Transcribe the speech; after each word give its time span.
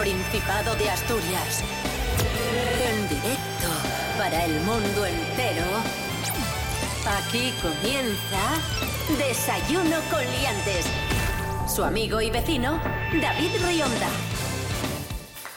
Principado 0.00 0.74
de 0.76 0.88
Asturias. 0.88 1.62
En 2.82 3.06
directo 3.06 3.68
para 4.16 4.46
el 4.46 4.54
mundo 4.62 5.04
entero. 5.04 5.66
Aquí 7.06 7.52
comienza 7.60 9.18
Desayuno 9.18 9.96
con 10.10 10.20
Liantes. 10.20 10.86
Su 11.68 11.84
amigo 11.84 12.22
y 12.22 12.30
vecino, 12.30 12.80
David 13.20 13.50
Rionda. 13.62 14.08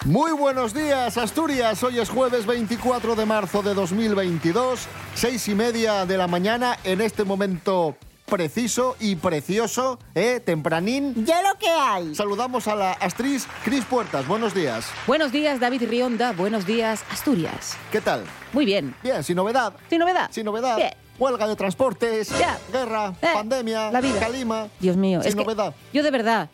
Muy 0.03 0.33
buenos 0.33 0.73
días, 0.73 1.17
Asturias. 1.17 1.81
Hoy 1.81 1.99
es 1.99 2.09
jueves 2.09 2.45
24 2.45 3.15
de 3.15 3.25
marzo 3.25 3.61
de 3.61 3.73
2022, 3.73 4.87
seis 5.15 5.47
y 5.47 5.55
media 5.55 6.05
de 6.05 6.17
la 6.17 6.27
mañana. 6.27 6.77
En 6.83 6.99
este 6.99 7.23
momento 7.23 7.95
preciso 8.37 8.95
y 8.99 9.15
precioso, 9.15 9.99
¿eh? 10.15 10.39
Tempranín. 10.43 11.23
Ya 11.23 11.43
lo 11.43 11.53
que 11.59 11.69
hay. 11.69 12.15
Saludamos 12.15 12.67
a 12.67 12.73
la 12.73 12.93
actriz 12.93 13.45
Cris 13.63 13.85
Puertas. 13.85 14.25
Buenos 14.27 14.55
días. 14.55 14.87
Buenos 15.05 15.31
días, 15.31 15.59
David 15.59 15.83
Rionda. 15.87 16.31
Buenos 16.31 16.65
días, 16.65 17.03
Asturias. 17.11 17.77
¿Qué 17.91 18.01
tal? 18.01 18.23
Muy 18.51 18.65
bien. 18.65 18.95
Bien, 19.03 19.23
sin 19.23 19.35
novedad. 19.35 19.73
¿Sin 19.87 19.99
novedad? 19.99 20.31
Sin 20.31 20.45
novedad. 20.45 20.77
Bien. 20.77 20.89
Huelga 21.19 21.47
de 21.47 21.55
transportes, 21.55 22.29
Ya. 22.39 22.57
guerra, 22.71 23.13
Eh, 23.21 23.27
pandemia, 23.35 23.91
la 23.91 24.01
vida. 24.01 24.19
calima. 24.19 24.67
Dios 24.79 24.97
mío. 24.97 25.21
Sin 25.21 25.29
es 25.29 25.35
que 25.35 25.43
novedad. 25.43 25.75
Yo 25.93 26.01
de 26.01 26.09
verdad, 26.09 26.49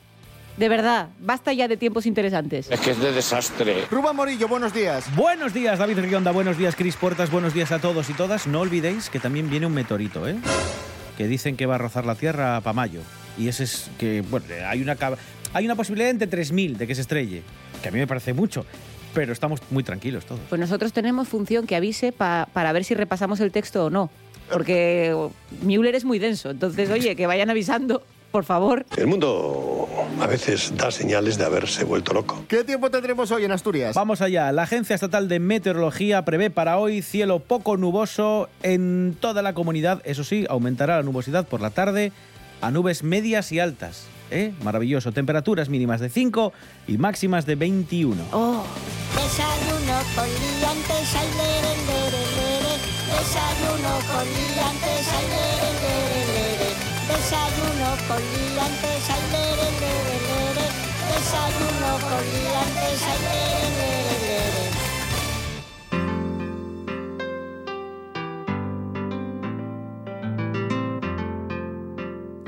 de 0.58 0.68
verdad, 0.68 1.08
basta 1.22 1.54
ya 1.54 1.70
de 1.70 1.78
tiempos 1.78 2.06
interesantes. 2.06 2.68
Es 2.70 2.82
que 2.82 2.92
es 2.92 3.00
de 3.00 3.14
desastre. 3.14 3.86
Rubén 3.90 4.18
Morillo, 4.18 4.50
buenos 4.50 4.74
días. 4.74 5.06
Buenos 5.16 5.54
días, 5.54 5.80
David 5.80 6.00
Rionda. 6.00 6.32
Buenos 6.34 6.58
días, 6.58 6.76
Cris 6.76 6.98
Puertas. 6.98 7.32
Buenos 7.32 7.54
días 7.54 7.72
a 7.72 7.80
todos 7.80 8.10
y 8.10 8.14
todas. 8.14 8.48
No 8.48 8.60
olvidéis 8.60 9.10
que 9.10 9.22
también 9.22 9.50
viene 9.50 9.66
un 9.66 9.74
meteorito, 9.74 10.28
¿eh? 10.28 10.36
Que 11.20 11.28
dicen 11.28 11.58
que 11.58 11.66
va 11.66 11.76
a 11.76 11.78
rozar 11.78 12.06
la 12.06 12.16
Tierra 12.16 12.62
para 12.62 12.74
mayo. 12.74 13.02
Y 13.38 13.50
ese 13.50 13.66
es 13.66 13.92
que, 14.00 14.22
bueno, 14.22 14.46
hay 14.66 14.82
una, 14.82 14.96
hay 15.54 15.66
una 15.66 15.76
posibilidad 15.76 16.10
entre 16.10 16.30
3.000 16.32 16.78
de 16.78 16.88
que 16.88 16.96
se 16.96 17.02
estrelle. 17.02 17.44
Que 17.84 17.90
a 17.90 17.92
mí 17.92 18.00
me 18.00 18.08
parece 18.08 18.34
mucho. 18.34 18.66
Pero 19.14 19.34
estamos 19.34 19.60
muy 19.70 19.84
tranquilos 19.84 20.24
todos. 20.26 20.40
Pues 20.48 20.62
nosotros 20.62 20.94
tenemos 20.94 21.28
función 21.28 21.68
que 21.68 21.76
avise 21.76 22.14
pa- 22.14 22.48
para 22.54 22.72
ver 22.72 22.86
si 22.86 22.94
repasamos 22.94 23.42
el 23.42 23.52
texto 23.52 23.88
o 23.88 23.90
no. 23.90 24.10
Porque 24.50 25.14
Müller 25.62 25.94
es 25.96 26.06
muy 26.06 26.20
denso. 26.20 26.52
Entonces, 26.52 26.90
oye, 26.90 27.18
que 27.18 27.28
vayan 27.28 27.50
avisando, 27.50 28.02
por 28.32 28.44
favor. 28.44 28.86
El 28.96 29.08
mundo 29.08 29.88
a 30.22 30.28
veces 30.28 30.74
da 30.76 30.92
señales 30.92 31.38
de 31.38 31.46
haberse 31.46 31.84
vuelto 31.84 32.14
loco. 32.14 32.44
¿Qué 32.48 32.64
tiempo 32.64 32.90
tendremos 32.90 33.32
hoy 33.32 33.46
en 33.46 33.52
Asturias? 33.52 33.96
Vamos 33.96 34.22
allá. 34.22 34.52
La 34.52 34.64
Agencia 34.64 34.94
Estatal 34.94 35.28
de 35.28 35.40
Meteorología 35.40 36.24
prevé 36.26 36.50
para 36.50 36.78
hoy 36.78 37.02
cielo 37.02 37.40
poco 37.40 37.78
nuboso 37.78 38.50
en 38.64 39.18
toda 39.20 39.42
la 39.42 39.54
comunidad. 39.54 40.02
Eso 40.06 40.24
sí, 40.24 40.46
aumentará 40.50 40.98
la 40.98 41.04
nubosidad 41.04 41.48
por 41.48 41.62
la 41.62 41.70
tarde 41.72 42.12
a 42.62 42.72
nubes 42.72 43.04
medias 43.04 43.52
y 43.52 43.60
altas. 43.60 44.08
¿eh? 44.32 44.54
Maravilloso. 44.64 45.12
Temperaturas 45.12 45.70
mínimas 45.70 46.00
de 46.00 46.10
5 46.10 46.54
y 46.88 46.98
máximas 46.98 47.46
de 47.46 47.56
21. 47.56 48.22
Oh, 48.32 48.64
Desayuno 49.16 50.00
con 50.16 50.26
liantes, 50.26 51.16
ay, 51.16 51.28
lere, 51.38 51.76
lere, 51.88 52.24
lere. 52.36 52.74
Desayuno 53.10 53.94
con 54.12 54.26
liantes, 54.26 55.08
lere, 55.08 55.74
lere, 55.82 56.10
lere. 56.10 56.19
Desayuno 57.20 57.90
con 58.08 58.18
liantes, 58.18 59.10
ay, 59.10 59.24
lere, 59.34 59.70
lere, 59.82 60.18
lere. 60.30 60.66
Desayuno 61.12 61.92
con 62.08 62.24
liantes, 62.32 63.00
ay, 63.04 63.20
lere, 63.28 63.70
lere, 63.76 64.16
lere. 64.24 64.70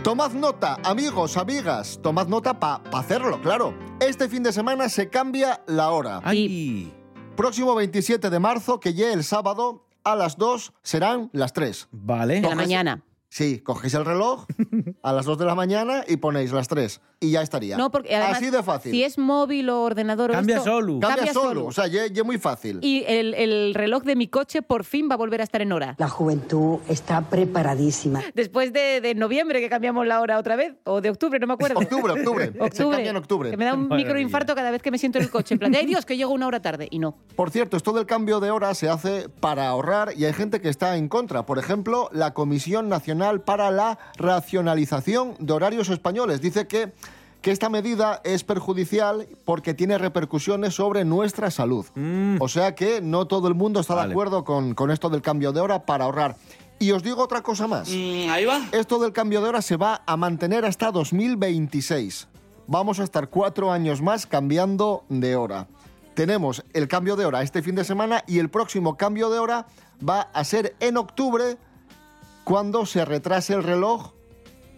Tomad 0.04 0.32
nota, 0.32 0.78
amigos, 0.86 1.36
amigas, 1.36 2.00
tomad 2.02 2.28
nota 2.28 2.58
para 2.58 2.82
hacerlo, 2.94 3.42
claro. 3.42 3.74
Este 4.00 4.30
fin 4.30 4.42
de 4.42 4.54
semana 4.54 4.88
se 4.88 5.10
cambia 5.10 5.62
la 5.68 5.90
hora. 5.92 6.22
¡Ay! 6.24 6.94
Próximo 7.36 7.76
27 7.76 8.30
de 8.30 8.40
marzo, 8.40 8.80
que 8.80 8.94
ya 8.94 9.12
el 9.12 9.26
sábado, 9.26 9.86
a 10.06 10.16
las 10.16 10.38
2 10.38 10.72
serán 10.82 11.30
las 11.34 11.52
3. 11.52 11.90
Vale. 11.92 12.36
de 12.36 12.48
la 12.48 12.56
mañana. 12.56 13.04
Sí, 13.34 13.60
cogéis 13.62 13.94
el 13.94 14.04
reloj 14.04 14.44
a 15.04 15.14
las 15.14 15.26
2 15.26 15.38
de 15.38 15.46
la 15.46 15.56
mañana 15.56 16.04
y 16.06 16.18
ponéis 16.18 16.52
las 16.52 16.68
3. 16.68 17.00
Y 17.22 17.32
ya 17.32 17.42
estaría. 17.42 17.78
No, 17.78 17.90
porque 17.90 18.14
además, 18.14 18.38
Así 18.38 18.50
de 18.50 18.62
fácil. 18.62 18.92
Si 18.92 19.04
es 19.06 19.18
móvil 19.18 19.70
o 19.70 19.84
ordenador 19.84 20.32
o 20.32 20.34
Cambia 20.34 20.58
esto, 20.58 20.70
solo. 20.70 21.00
Cambia, 21.00 21.32
solo, 21.32 21.66
o 21.68 21.72
sea, 21.72 21.88
ya 21.88 22.08
ya 22.08 22.26
muy 22.26 22.38
fácil. 22.40 22.80
Y 22.82 23.06
el, 23.08 23.34
el 23.36 23.74
reloj 23.74 24.04
de 24.04 24.18
mi 24.18 24.28
coche 24.28 24.62
por 24.62 24.84
fin 24.84 25.08
va 25.10 25.14
a 25.14 25.18
volver 25.18 25.40
a 25.40 25.46
estar 25.46 25.62
en 25.62 25.72
hora. 25.72 25.96
La 25.98 26.10
juventud 26.10 26.80
está 26.90 27.22
preparadísima. 27.22 28.22
Después 28.34 28.74
de, 28.74 29.00
de 29.00 29.16
noviembre 29.16 29.62
que 29.62 29.70
cambiamos 29.70 30.06
la 30.08 30.20
hora 30.20 30.38
otra 30.38 30.58
vez, 30.58 30.74
o 30.84 31.00
de 31.00 31.10
octubre, 31.10 31.40
no 31.40 31.48
me 31.48 31.54
acuerdo. 31.54 31.80
Octubre, 31.80 32.12
octubre. 32.12 32.52
Se 32.54 32.60
Octubre. 32.60 32.96
cambia 32.98 33.12
en 33.12 33.18
octubre. 33.18 33.52
Que 33.52 33.58
me 33.58 33.66
da 33.66 33.76
un 33.76 33.88
microinfarto 33.88 34.56
cada 34.56 34.72
vez 34.72 34.82
que 34.82 34.92
me 34.92 34.98
siento 34.98 35.20
en 35.20 35.24
el 35.24 35.30
coche. 35.32 35.54
En 35.54 35.60
plan, 35.60 35.74
ay 35.74 35.86
Dios, 35.86 36.06
que 36.06 36.18
llego 36.18 36.32
una 36.34 36.48
hora 36.48 36.62
tarde. 36.62 36.90
Y 36.92 37.00
no. 37.00 37.16
Por 37.38 37.50
cierto, 37.52 37.78
esto 37.78 37.94
del 37.94 38.08
cambio 38.08 38.42
de 38.42 38.52
hora 38.52 38.74
se 38.74 38.90
hace 38.90 39.30
para 39.30 39.70
ahorrar 39.70 40.14
y 40.18 40.26
hay 40.26 40.34
gente 40.34 40.60
que 40.60 40.68
está 40.68 40.98
en 40.98 41.08
contra. 41.08 41.46
Por 41.46 41.60
ejemplo, 41.60 42.10
la 42.12 42.34
Comisión 42.34 42.90
Nacional 42.90 43.21
para 43.44 43.72
la 43.72 43.98
Racionalización 44.18 45.36
de 45.40 45.54
Horarios 45.54 45.90
Españoles 45.90 46.42
dice 46.42 46.68
que, 46.68 46.92
que 47.42 47.52
esta 47.52 47.70
medida 47.70 48.22
es 48.24 48.44
perjudicial 48.44 49.28
porque 49.46 49.74
tiene 49.74 49.98
repercusiones 49.98 50.76
sobre 50.76 51.06
nuestra 51.06 51.52
salud. 51.52 51.86
O 52.40 52.48
sea 52.48 52.76
que 52.76 53.02
no 53.02 53.28
todo 53.28 53.48
el 53.48 53.56
mundo 53.56 53.80
está 53.80 53.96
de 53.96 54.12
acuerdo 54.12 54.44
con, 54.44 54.74
con 54.74 54.92
esto 54.92 55.10
del 55.10 55.22
cambio 55.22 55.52
de 55.52 55.62
hora 55.62 55.86
para 55.86 56.06
ahorrar. 56.06 56.36
Y 56.80 56.92
os 56.92 57.04
digo 57.04 57.22
otra 57.22 57.42
cosa 57.42 57.68
más. 57.68 57.90
ahí 57.90 58.46
va. 58.46 58.62
Esto 58.72 58.98
del 58.98 59.14
cambio 59.14 59.42
de 59.42 59.50
hora 59.50 59.62
se 59.62 59.78
va 59.78 60.02
a 60.06 60.18
mantener 60.18 60.66
hasta 60.66 60.92
2026. 60.92 62.28
Vamos 62.66 63.00
a 63.00 63.04
estar 63.04 63.30
cuatro 63.30 63.72
años 63.72 64.02
más 64.02 64.26
cambiando 64.26 65.04
de 65.08 65.36
hora. 65.36 65.68
Tenemos 66.16 66.64
el 66.74 66.88
cambio 66.88 67.16
de 67.16 67.26
hora 67.26 67.42
este 67.42 67.62
fin 67.62 67.76
de 67.76 67.84
semana 67.84 68.24
y 68.28 68.40
el 68.40 68.50
próximo 68.50 68.98
cambio 68.98 69.30
de 69.30 69.40
hora 69.40 69.68
va 70.08 70.22
a 70.34 70.44
ser 70.44 70.76
en 70.80 70.98
octubre 70.98 71.58
cuando 72.44 72.86
se 72.86 73.04
retrase 73.06 73.54
el 73.54 73.64
reloj 73.64 74.12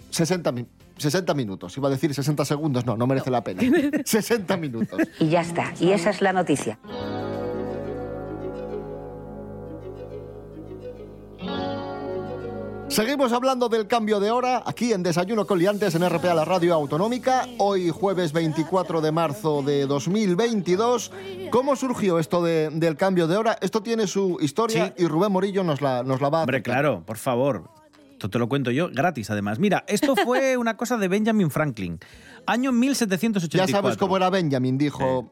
60, 0.09 0.51
mi- 0.51 0.65
60 0.97 1.33
minutos. 1.33 1.75
Iba 1.77 1.87
a 1.87 1.91
decir 1.91 2.13
60 2.13 2.45
segundos, 2.45 2.85
no, 2.85 2.95
no 2.97 3.07
merece 3.07 3.31
la 3.31 3.43
pena. 3.43 3.61
60 4.05 4.57
minutos. 4.57 4.99
Y 5.19 5.29
ya 5.29 5.41
está. 5.41 5.73
Y 5.79 5.91
esa 5.91 6.09
es 6.11 6.21
la 6.21 6.33
noticia. 6.33 6.77
Seguimos 12.93 13.31
hablando 13.33 13.69
del 13.69 13.87
cambio 13.87 14.19
de 14.19 14.29
hora 14.29 14.61
aquí 14.67 14.93
en 14.93 15.01
Desayuno 15.01 15.47
con 15.47 15.57
Liantes 15.57 15.95
en 15.95 16.07
RPA, 16.07 16.35
la 16.35 16.45
radio 16.45 16.75
autonómica. 16.75 17.47
Hoy 17.57 17.89
jueves 17.89 18.31
24 18.33 19.01
de 19.01 19.11
marzo 19.11 19.63
de 19.63 19.87
2022. 19.87 21.11
¿Cómo 21.49 21.75
surgió 21.75 22.19
esto 22.19 22.43
de- 22.43 22.69
del 22.71 22.95
cambio 22.95 23.25
de 23.27 23.35
hora? 23.37 23.57
Esto 23.61 23.81
tiene 23.81 24.05
su 24.05 24.37
historia 24.41 24.93
y 24.95 25.07
Rubén 25.07 25.31
Morillo 25.31 25.63
nos 25.63 25.81
la, 25.81 26.03
nos 26.03 26.21
la 26.21 26.29
va 26.29 26.39
a... 26.39 26.41
Hombre, 26.41 26.61
claro, 26.61 27.03
por 27.03 27.17
favor. 27.17 27.63
Esto 28.11 28.29
te 28.29 28.37
lo 28.37 28.47
cuento 28.47 28.69
yo 28.69 28.89
gratis, 28.93 29.31
además. 29.31 29.57
Mira, 29.57 29.83
esto 29.87 30.15
fue 30.15 30.55
una 30.57 30.77
cosa 30.77 30.97
de 30.97 31.07
Benjamin 31.07 31.49
Franklin. 31.49 31.99
Año 32.45 32.69
Ya 32.71 32.77
1784. 32.77 33.71
sabes 33.81 33.97
cómo 33.97 34.17
era 34.17 34.29
Benjamin, 34.29 34.77
dijo, 34.77 35.31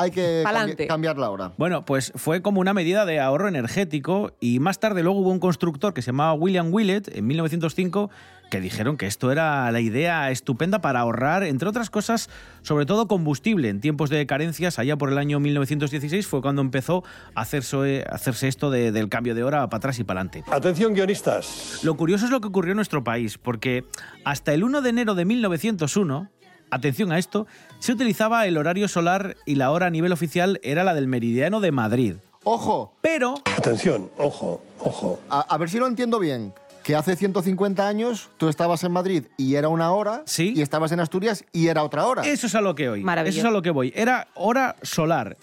hay 0.00 0.10
que 0.10 0.40
cambi- 0.40 0.44
Pa'lante. 0.44 0.86
cambiar 0.86 1.18
la 1.18 1.30
hora. 1.30 1.52
Bueno, 1.58 1.84
pues 1.84 2.12
fue 2.14 2.42
como 2.42 2.60
una 2.60 2.74
medida 2.74 3.04
de 3.06 3.20
ahorro 3.20 3.48
energético 3.48 4.32
y 4.40 4.60
más 4.60 4.78
tarde 4.80 5.02
luego 5.02 5.20
hubo 5.20 5.30
un 5.30 5.40
constructor 5.40 5.94
que 5.94 6.02
se 6.02 6.06
llamaba 6.12 6.34
William 6.34 6.72
Willett 6.72 7.08
en 7.16 7.26
1905 7.26 8.10
que 8.50 8.62
dijeron 8.62 8.96
que 8.96 9.04
esto 9.06 9.30
era 9.30 9.70
la 9.70 9.80
idea 9.80 10.30
estupenda 10.30 10.80
para 10.80 11.00
ahorrar, 11.00 11.42
entre 11.42 11.68
otras 11.68 11.90
cosas, 11.90 12.30
sobre 12.62 12.86
todo 12.86 13.06
combustible. 13.06 13.68
En 13.68 13.82
tiempos 13.82 14.08
de 14.08 14.26
carencias, 14.26 14.78
allá 14.78 14.96
por 14.96 15.12
el 15.12 15.18
año 15.18 15.38
1916 15.38 16.26
fue 16.26 16.40
cuando 16.40 16.62
empezó 16.62 17.04
a 17.34 17.42
hacerse, 17.42 18.06
a 18.10 18.14
hacerse 18.14 18.48
esto 18.48 18.70
de- 18.70 18.90
del 18.90 19.10
cambio 19.10 19.34
de 19.34 19.44
hora 19.44 19.68
para 19.68 19.76
atrás 19.76 19.98
y 19.98 20.04
para 20.04 20.20
adelante. 20.22 20.44
Atención, 20.50 20.94
guionistas. 20.94 21.80
Lo 21.82 21.94
curioso 21.98 22.24
es 22.24 22.30
lo 22.30 22.40
que 22.40 22.48
ocurrió 22.48 22.72
en 22.72 22.76
nuestro 22.76 23.04
país, 23.04 23.36
porque 23.36 23.84
hasta 24.24 24.54
el 24.54 24.64
1 24.64 24.80
de 24.80 24.88
enero 24.88 25.14
de 25.14 25.26
1901, 25.26 26.30
atención 26.70 27.12
a 27.12 27.18
esto, 27.18 27.46
se 27.78 27.92
utilizaba 27.92 28.46
el 28.46 28.56
horario 28.56 28.88
solar 28.88 29.36
y 29.46 29.54
la 29.54 29.70
hora 29.70 29.86
a 29.86 29.90
nivel 29.90 30.12
oficial 30.12 30.60
era 30.62 30.84
la 30.84 30.94
del 30.94 31.06
meridiano 31.08 31.60
de 31.60 31.72
Madrid. 31.72 32.14
Ojo, 32.44 32.94
Pero 33.02 33.34
Atención, 33.56 34.10
ojo, 34.16 34.62
ojo. 34.80 35.20
a, 35.28 35.40
a 35.40 35.58
ver 35.58 35.68
si 35.70 35.78
lo 35.78 35.86
entiendo 35.86 36.18
bien. 36.18 36.52
Que 36.82 36.96
hace 36.96 37.16
150 37.16 37.86
años 37.86 38.30
tú 38.38 38.48
estabas 38.48 38.82
en 38.82 38.92
Madrid 38.92 39.24
y 39.36 39.56
era 39.56 39.68
una 39.68 39.92
hora, 39.92 40.22
Sí. 40.24 40.54
y 40.56 40.62
estabas 40.62 40.90
en 40.92 41.00
Asturias 41.00 41.44
y 41.52 41.66
era 41.66 41.82
otra 41.82 42.06
hora. 42.06 42.22
eso 42.22 42.46
es 42.46 42.54
a 42.54 42.62
lo 42.62 42.74
que 42.74 42.88
hoy. 42.88 43.02
Maravilloso. 43.04 43.40
Eso 43.40 43.46
es 43.48 43.50
a 43.50 43.54
lo 43.54 43.60
que 43.60 43.70
voy. 43.70 43.92
Era 43.94 44.28
hora 44.34 44.76
solar. 44.82 45.36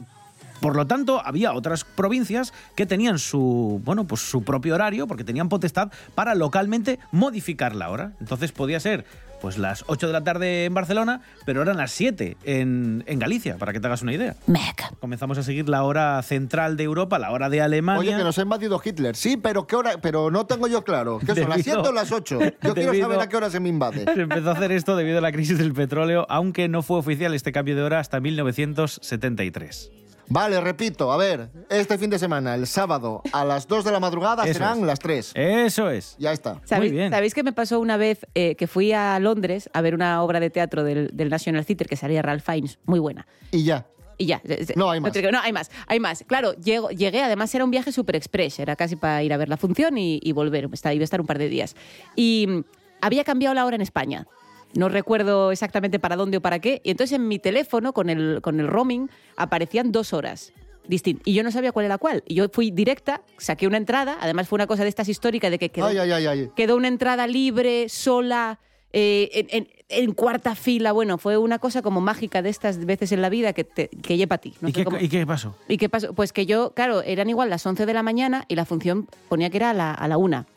Por 0.61 0.75
lo 0.75 0.87
tanto, 0.87 1.21
había 1.23 1.53
otras 1.53 1.83
provincias 1.83 2.51
que 2.75 2.87
tenían 2.87 3.19
su, 3.19 3.79
bueno, 3.85 4.05
pues 4.05 4.21
su 4.21 4.43
propio 4.43 4.73
horario, 4.73 5.05
porque 5.05 5.23
tenían 5.23 5.47
potestad 5.49 5.91
para 6.15 6.33
localmente 6.33 6.97
modificar 7.11 7.75
la 7.75 7.91
hora. 7.91 8.13
Entonces 8.19 8.51
podía 8.51 8.79
ser 8.79 9.05
pues 9.45 9.59
las 9.59 9.83
8 9.85 10.07
de 10.07 10.11
la 10.13 10.23
tarde 10.23 10.65
en 10.65 10.73
Barcelona, 10.73 11.21
pero 11.45 11.61
eran 11.61 11.77
las 11.77 11.91
7 11.91 12.35
en, 12.45 13.03
en 13.05 13.19
Galicia, 13.19 13.57
para 13.59 13.73
que 13.73 13.79
te 13.79 13.85
hagas 13.85 14.01
una 14.01 14.11
idea. 14.11 14.35
Meca. 14.47 14.89
Comenzamos 14.99 15.37
a 15.37 15.43
seguir 15.43 15.69
la 15.69 15.83
hora 15.83 16.19
central 16.23 16.77
de 16.77 16.83
Europa, 16.85 17.19
la 17.19 17.29
hora 17.29 17.47
de 17.51 17.61
Alemania. 17.61 17.99
Oye, 17.99 18.17
que 18.17 18.23
nos 18.23 18.39
ha 18.39 18.41
invadido 18.41 18.81
Hitler. 18.83 19.15
Sí, 19.15 19.37
pero 19.37 19.67
¿qué 19.67 19.75
hora? 19.75 19.99
Pero 20.01 20.31
no 20.31 20.47
tengo 20.47 20.65
yo 20.67 20.83
claro. 20.83 21.19
¿Qué 21.19 21.27
son 21.35 21.47
las 21.47 21.59
Debido- 21.59 21.75
7 21.83 21.89
o 21.89 21.91
las 21.91 22.11
8? 22.11 22.39
Yo 22.63 22.73
quiero 22.73 22.95
saber 22.95 23.19
a 23.19 23.29
qué 23.29 23.37
hora 23.37 23.51
se 23.51 23.59
me 23.59 23.69
invade. 23.69 24.05
Se 24.15 24.19
empezó 24.21 24.49
a 24.49 24.53
hacer 24.53 24.71
esto 24.71 24.95
debido 24.95 25.19
a 25.19 25.21
la 25.21 25.31
crisis 25.31 25.59
del 25.59 25.73
petróleo, 25.73 26.25
aunque 26.27 26.67
no 26.67 26.81
fue 26.81 26.97
oficial 26.97 27.35
este 27.35 27.51
cambio 27.51 27.75
de 27.75 27.83
hora 27.83 27.99
hasta 27.99 28.19
1973. 28.19 29.91
Vale, 30.27 30.59
repito, 30.61 31.11
a 31.11 31.17
ver, 31.17 31.49
este 31.69 31.97
fin 31.97 32.09
de 32.09 32.17
semana, 32.19 32.55
el 32.55 32.67
sábado, 32.67 33.21
a 33.31 33.45
las 33.45 33.67
2 33.67 33.83
de 33.85 33.91
la 33.91 33.99
madrugada 33.99 34.43
Eso 34.43 34.53
serán 34.53 34.79
es. 34.79 34.85
las 34.85 34.99
3. 34.99 35.31
Eso 35.35 35.89
es. 35.89 36.15
Ya 36.19 36.31
está. 36.31 36.59
¿Sabéis, 36.65 36.91
bien. 36.91 37.11
¿Sabéis 37.11 37.33
qué 37.33 37.43
me 37.43 37.53
pasó 37.53 37.79
una 37.79 37.97
vez 37.97 38.25
eh, 38.35 38.55
que 38.55 38.67
fui 38.67 38.91
a 38.91 39.19
Londres 39.19 39.69
a 39.73 39.81
ver 39.81 39.93
una 39.93 40.21
obra 40.23 40.39
de 40.39 40.49
teatro 40.49 40.83
del, 40.83 41.09
del 41.13 41.29
National 41.29 41.65
Theatre 41.65 41.87
que 41.87 41.95
salía 41.95 42.21
Ralph 42.21 42.43
Fiennes? 42.45 42.79
Muy 42.85 42.99
buena. 42.99 43.27
Y 43.51 43.63
ya. 43.63 43.85
Y 44.17 44.27
ya. 44.27 44.41
No, 44.77 44.89
hay 44.89 44.99
más. 45.01 45.11
No, 45.31 45.39
hay 45.41 45.51
más. 45.51 45.69
Hay 45.87 45.99
más. 45.99 46.23
Claro, 46.25 46.53
llego- 46.53 46.89
llegué, 46.89 47.21
además 47.21 47.53
era 47.53 47.65
un 47.65 47.71
viaje 47.71 47.91
super 47.91 48.15
express, 48.15 48.59
era 48.59 48.75
casi 48.77 48.95
para 48.95 49.21
ir 49.23 49.33
a 49.33 49.37
ver 49.37 49.49
la 49.49 49.57
función 49.57 49.97
y, 49.97 50.19
y 50.23 50.31
volver. 50.31 50.69
Estaba- 50.71 50.93
Iba 50.93 51.03
a 51.03 51.05
estar 51.05 51.19
un 51.21 51.27
par 51.27 51.37
de 51.37 51.49
días. 51.49 51.75
Y 52.15 52.45
mm, 52.47 52.63
había 53.01 53.23
cambiado 53.25 53.53
la 53.53 53.65
hora 53.65 53.75
en 53.75 53.81
España. 53.81 54.25
No 54.73 54.89
recuerdo 54.89 55.51
exactamente 55.51 55.99
para 55.99 56.15
dónde 56.15 56.37
o 56.37 56.41
para 56.41 56.59
qué. 56.59 56.81
Y 56.83 56.91
entonces 56.91 57.15
en 57.15 57.27
mi 57.27 57.39
teléfono, 57.39 57.93
con 57.93 58.09
el, 58.09 58.39
con 58.41 58.59
el 58.59 58.67
roaming, 58.67 59.09
aparecían 59.37 59.91
dos 59.91 60.11
horas 60.13 60.51
distintas. 60.87 61.25
Y 61.27 61.33
yo 61.33 61.43
no 61.43 61.51
sabía 61.51 61.71
cuál 61.71 61.85
era 61.85 61.97
cuál. 61.97 62.23
Y 62.27 62.35
yo 62.35 62.47
fui 62.51 62.71
directa, 62.71 63.21
saqué 63.37 63.67
una 63.67 63.77
entrada. 63.77 64.17
Además 64.21 64.47
fue 64.49 64.57
una 64.57 64.67
cosa 64.67 64.83
de 64.83 64.89
estas 64.89 65.07
históricas 65.09 65.49
de 65.49 65.59
que 65.59 65.69
quedó, 65.69 65.85
Ay, 65.87 65.97
ay, 65.97 66.11
ay, 66.11 66.25
ay. 66.27 66.49
quedó 66.55 66.75
una 66.75 66.87
entrada 66.89 67.25
libre, 67.25 67.87
sola, 67.89 68.59
eh, 68.93 69.29
en, 69.33 69.47
en- 69.49 69.67
en 69.87 70.11
cuarta 70.13 70.55
fila. 70.55 70.91
Bueno, 70.91 71.17
fue 71.17 71.37
una 71.37 71.59
cosa 71.59 71.81
como 71.81 72.01
mágica 72.01 72.41
de 72.41 72.49
estas 72.49 72.85
veces 72.85 73.11
en 73.11 73.21
la 73.21 73.29
vida 73.29 73.53
que, 73.53 73.63
te, 73.63 73.87
que 73.87 74.17
lleva 74.17 74.35
a 74.35 74.39
ti. 74.39 74.53
No 74.61 74.67
¿Y, 74.69 74.71
sé 74.73 74.79
qué, 74.79 74.83
cómo- 74.85 74.97
y 74.99 75.07
qué 75.09 75.25
pasó? 75.25 75.55
¿Y 75.67 75.77
qué 75.77 75.89
pasó? 75.89 76.13
Pues 76.13 76.33
que 76.33 76.45
yo, 76.45 76.73
claro, 76.73 77.01
eran 77.01 77.29
igual 77.29 77.49
las 77.49 77.65
11 77.65 77.85
de 77.85 77.93
la 77.93 78.03
mañana 78.03 78.45
y 78.47 78.55
la 78.55 78.65
función 78.65 79.07
ponía 79.29 79.49
que 79.49 79.57
era 79.57 79.69
a 79.69 79.73
la, 79.73 79.93
a 79.93 80.07
la 80.07 80.17
una, 80.17 80.47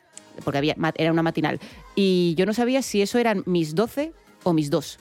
porque 0.45 0.59
había, 0.59 0.77
era 0.97 1.13
una 1.13 1.23
matinal. 1.23 1.61
Y 1.95 2.35
yo 2.37 2.47
no 2.47 2.53
sabía 2.55 2.83
si 2.83 3.03
eso 3.03 3.19
eran 3.19 3.43
mis 3.47 3.75
12 3.75 4.13
o 4.45 4.53
mis 4.53 4.71
2, 4.71 4.99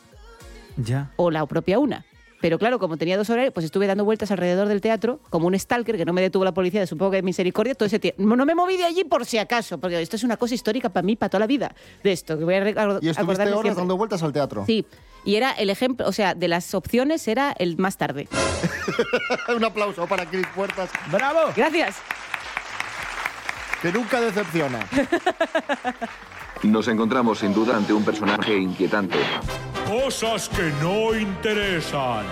Ya. 0.77 1.11
o 1.15 1.31
la 1.31 1.45
propia 1.45 1.79
una. 1.79 2.05
Pero 2.39 2.59
claro, 2.59 2.77
como 2.77 2.97
tenía 2.97 3.17
dos 3.17 3.31
horarios, 3.31 3.51
pues 3.51 3.65
estuve 3.65 3.87
dando 3.87 4.05
vueltas 4.05 4.29
alrededor 4.29 4.67
del 4.67 4.79
teatro, 4.79 5.19
como 5.31 5.47
un 5.47 5.57
stalker, 5.57 5.97
que 5.97 6.05
no 6.05 6.13
me 6.13 6.21
detuvo 6.21 6.45
la 6.45 6.53
policía, 6.53 6.79
de 6.81 6.85
supongo 6.85 7.09
que 7.09 7.17
de 7.17 7.23
misericordia, 7.23 7.73
todo 7.73 7.87
ese 7.87 7.97
tiempo. 7.97 8.21
No 8.23 8.45
me 8.45 8.53
moví 8.53 8.77
de 8.77 8.83
allí 8.85 9.03
por 9.05 9.25
si 9.25 9.39
acaso, 9.39 9.79
porque 9.79 9.99
esto 9.99 10.17
es 10.17 10.23
una 10.23 10.37
cosa 10.37 10.53
histórica 10.53 10.89
para 10.89 11.03
mí, 11.03 11.15
para 11.15 11.31
toda 11.31 11.39
la 11.39 11.47
vida, 11.47 11.73
de 12.03 12.11
esto, 12.11 12.37
que 12.37 12.43
voy 12.43 12.53
a 12.53 12.59
Y 13.01 13.09
estuviste 13.09 13.23
horas 13.41 13.49
siempre. 13.49 13.73
dando 13.73 13.97
vueltas 13.97 14.21
al 14.21 14.33
teatro. 14.33 14.65
Sí, 14.67 14.85
y 15.25 15.33
era 15.33 15.49
el 15.53 15.71
ejemplo, 15.71 16.07
o 16.07 16.11
sea, 16.11 16.35
de 16.35 16.47
las 16.47 16.75
opciones 16.75 17.27
era 17.27 17.55
el 17.57 17.75
más 17.79 17.97
tarde. 17.97 18.27
Un 19.55 19.63
aplauso 19.65 20.05
para 20.05 20.23
Chris 20.27 20.45
Puertas, 20.55 20.91
¡Bravo! 21.11 21.39
Gracias. 21.55 21.95
Que 23.81 23.91
nunca 23.91 24.21
decepciona. 24.21 24.87
Nos 26.63 26.87
encontramos 26.87 27.39
sin 27.39 27.53
duda 27.53 27.77
ante 27.77 27.93
un 27.93 28.03
personaje 28.03 28.57
inquietante. 28.57 29.17
Cosas 29.87 30.49
que 30.49 30.71
no 30.81 31.15
interesan. 31.15 32.25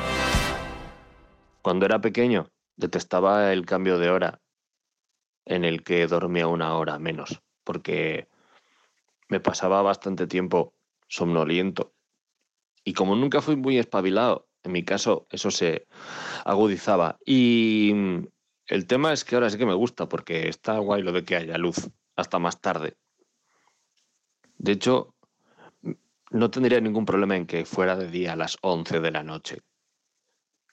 Cuando 1.62 1.86
era 1.86 2.02
pequeño, 2.02 2.50
detestaba 2.76 3.54
el 3.54 3.66
cambio 3.66 4.00
de 4.00 4.10
hora 4.10 4.42
en 5.46 5.64
el 5.64 5.84
que 5.84 6.08
dormía 6.08 6.48
una 6.48 6.76
hora 6.76 6.98
menos, 6.98 7.42
porque 7.64 8.28
me 9.30 9.40
pasaba 9.40 9.82
bastante 9.82 10.28
tiempo 10.28 10.74
somnoliento. 11.08 11.94
Y 12.84 12.94
como 12.94 13.16
nunca 13.16 13.42
fui 13.42 13.56
muy 13.56 13.78
espabilado, 13.78 14.48
en 14.64 14.72
mi 14.72 14.84
caso 14.84 15.28
eso 15.30 15.52
se 15.52 15.88
agudizaba. 16.44 17.18
Y 17.26 17.94
el 18.68 18.88
tema 18.88 19.14
es 19.14 19.24
que 19.24 19.36
ahora 19.36 19.50
sí 19.50 19.58
que 19.58 19.66
me 19.66 19.74
gusta, 19.74 20.08
porque 20.10 20.48
está 20.50 20.78
guay 20.80 21.02
lo 21.02 21.12
de 21.12 21.24
que 21.24 21.36
haya 21.36 21.58
luz 21.58 21.90
hasta 22.16 22.40
más 22.40 22.62
tarde. 22.62 22.96
De 24.58 24.72
hecho, 24.72 25.16
no 26.32 26.50
tendría 26.50 26.82
ningún 26.82 27.06
problema 27.06 27.36
en 27.36 27.46
que 27.46 27.66
fuera 27.66 27.96
de 27.96 28.10
día 28.10 28.34
a 28.34 28.36
las 28.36 28.58
11 28.62 29.00
de 29.00 29.12
la 29.12 29.24
noche. 29.24 29.62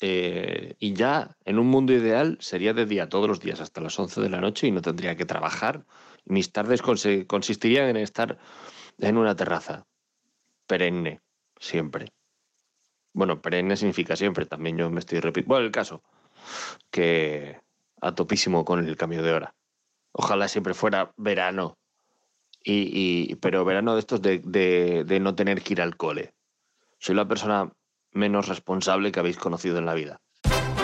Eh, 0.00 0.74
y 0.78 0.94
ya 0.94 1.36
en 1.44 1.58
un 1.58 1.68
mundo 1.68 1.92
ideal 1.92 2.36
sería 2.40 2.74
de 2.74 2.86
día 2.86 3.08
todos 3.08 3.28
los 3.28 3.38
días 3.38 3.60
hasta 3.60 3.80
las 3.80 3.96
11 3.98 4.20
de 4.20 4.30
la 4.30 4.40
noche 4.40 4.66
y 4.66 4.72
no 4.72 4.82
tendría 4.82 5.16
que 5.16 5.26
trabajar. 5.26 5.84
Mis 6.24 6.50
tardes 6.50 6.82
consistirían 6.82 7.88
en 7.88 7.96
estar 7.96 8.38
en 8.98 9.16
una 9.16 9.36
terraza, 9.36 9.86
perenne, 10.66 11.20
siempre. 11.58 12.12
Bueno, 13.12 13.40
perenne 13.40 13.76
significa 13.76 14.16
siempre, 14.16 14.46
también 14.46 14.78
yo 14.78 14.90
me 14.90 15.00
estoy 15.00 15.20
repitiendo. 15.20 15.54
Bueno, 15.54 15.66
el 15.66 15.72
caso, 15.72 16.02
que 16.90 17.60
a 18.02 18.12
topísimo 18.14 18.64
con 18.64 18.86
el 18.86 18.96
cambio 18.96 19.22
de 19.22 19.32
hora. 19.32 19.54
Ojalá 20.12 20.48
siempre 20.48 20.74
fuera 20.74 21.12
verano, 21.16 21.78
y, 22.64 22.90
y- 23.30 23.34
pero 23.36 23.64
verano 23.64 23.94
de 23.94 24.00
estos 24.00 24.20
de, 24.20 24.40
de- 24.44 25.04
de 25.04 25.20
no 25.20 25.34
tener 25.34 25.62
que 25.62 25.72
ir 25.72 25.80
al 25.80 25.96
cole. 25.96 26.34
Soy 26.98 27.14
la 27.14 27.26
persona 27.26 27.72
menos 28.12 28.48
responsable 28.48 29.10
que 29.10 29.20
habéis 29.20 29.38
conocido 29.38 29.78
en 29.78 29.86
la 29.86 29.94
vida. 29.94 30.20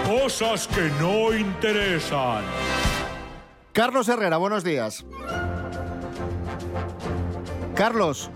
Cosas 0.06 0.66
que 0.68 0.88
no 1.00 1.34
interesan. 1.36 2.42
Carlos 3.72 4.08
Herrera, 4.08 4.38
buenos 4.38 4.64
días. 4.64 5.04
Carlos, 7.74 8.30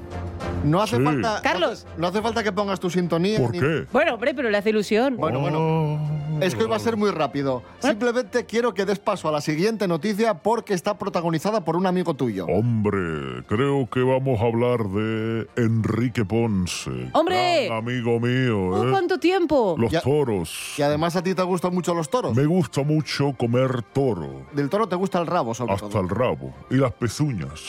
no 0.64 0.82
hace 0.82 0.98
Sí. 0.98 1.02
falta. 1.04 1.40
Carlos. 1.42 1.86
No 1.96 2.06
hace 2.08 2.22
falta 2.22 2.42
que 2.44 2.52
pongas 2.52 2.78
tu 2.78 2.90
sintonía. 2.90 3.38
¿Por 3.40 3.50
ni- 3.52 3.58
qué? 3.60 3.86
Bueno, 3.92 4.14
hombre, 4.14 4.34
pero 4.34 4.50
le 4.50 4.58
hace 4.58 4.70
ilusión. 4.70 5.16
Bueno, 5.16 5.40
bueno. 5.40 5.98
Es 6.46 6.54
que 6.54 6.62
hoy 6.64 6.68
va 6.68 6.76
a 6.76 6.80
ser 6.80 6.96
muy 6.96 7.10
rápido. 7.10 7.62
Simplemente 7.80 8.44
quiero 8.46 8.74
que 8.74 8.84
des 8.84 8.98
paso 8.98 9.28
a 9.28 9.32
la 9.32 9.40
siguiente 9.40 9.86
noticia 9.88 10.34
porque 10.34 10.74
está 10.74 10.98
protagonizada 10.98 11.64
por 11.64 11.76
un 11.76 11.86
amigo 11.86 12.14
tuyo. 12.14 12.46
Hombre, 12.46 13.42
creo 13.46 13.88
que 13.90 14.00
vamos 14.00 14.40
a 14.40 14.44
hablar 14.44 14.84
de 14.88 15.46
Enrique 15.56 16.24
Ponce. 16.24 17.10
¡Hombre! 17.12 17.66
gran 17.66 17.78
amigo 17.78 18.18
mío, 18.20 18.68
Oh, 18.70 18.86
¿eh? 18.86 18.90
¿Cuánto 18.90 19.18
tiempo? 19.18 19.76
Los 19.78 19.90
Ya- 19.92 20.00
toros. 20.00 20.74
Y 20.78 20.82
además 20.82 21.16
a 21.16 21.22
ti 21.22 21.34
te 21.34 21.42
gustan 21.42 21.72
mucho 21.74 21.94
los 21.94 22.08
toros. 22.10 22.34
Me 22.36 22.46
gusta 22.46 22.82
mucho 22.82 23.32
comer 23.38 23.82
toro. 23.92 24.46
Del 24.52 24.68
toro 24.68 24.86
te 24.88 24.96
gusta 24.96 25.18
el 25.20 25.26
rabo, 25.26 25.54
sobre 25.54 25.74
Hasta 25.74 25.88
todo. 25.88 26.00
el 26.02 26.08
rabo. 26.08 26.52
Y 26.70 26.76
las 26.76 26.92
pezuñas. 26.92 27.60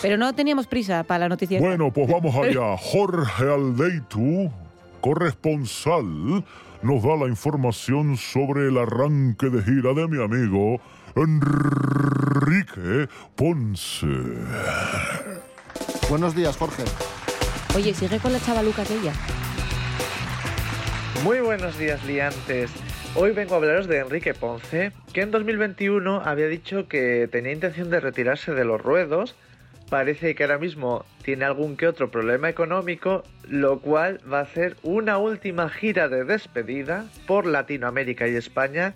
Pero 0.00 0.16
no 0.16 0.32
teníamos 0.32 0.66
prisa 0.68 1.02
para 1.02 1.20
la 1.20 1.28
noticia. 1.28 1.58
Bueno, 1.60 1.92
pues 1.92 2.08
vamos 2.08 2.34
allá. 2.36 2.76
Jorge 2.78 3.44
Aldeitu, 3.52 4.50
corresponsal, 5.00 6.44
nos 6.82 7.02
da 7.02 7.16
la 7.16 7.26
información 7.26 8.16
sobre 8.16 8.68
el 8.68 8.78
arranque 8.78 9.50
de 9.50 9.62
gira 9.62 9.92
de 9.94 10.08
mi 10.08 10.22
amigo 10.22 10.80
Enrique 11.16 13.08
Ponce. 13.34 14.06
Buenos 16.08 16.34
días, 16.34 16.56
Jorge. 16.56 16.84
Oye, 17.74 17.94
sigue 17.94 18.18
con 18.18 18.32
la 18.32 18.40
chavaluca 18.40 18.82
aquella. 18.82 19.12
Muy 21.24 21.40
buenos 21.40 21.76
días, 21.78 22.04
liantes. 22.04 22.70
Hoy 23.14 23.32
vengo 23.32 23.54
a 23.54 23.56
hablaros 23.56 23.88
de 23.88 23.98
Enrique 23.98 24.34
Ponce, 24.34 24.92
que 25.12 25.22
en 25.22 25.30
2021 25.30 26.22
había 26.24 26.46
dicho 26.46 26.86
que 26.88 27.28
tenía 27.30 27.52
intención 27.52 27.90
de 27.90 28.00
retirarse 28.00 28.52
de 28.52 28.64
los 28.64 28.80
ruedos. 28.80 29.34
Parece 29.88 30.34
que 30.34 30.44
ahora 30.44 30.58
mismo 30.58 31.06
tiene 31.22 31.46
algún 31.46 31.76
que 31.76 31.86
otro 31.86 32.10
problema 32.10 32.50
económico, 32.50 33.22
lo 33.48 33.80
cual 33.80 34.20
va 34.30 34.40
a 34.40 34.42
hacer 34.42 34.76
una 34.82 35.16
última 35.16 35.70
gira 35.70 36.08
de 36.08 36.24
despedida 36.24 37.06
por 37.26 37.46
Latinoamérica 37.46 38.28
y 38.28 38.36
España 38.36 38.94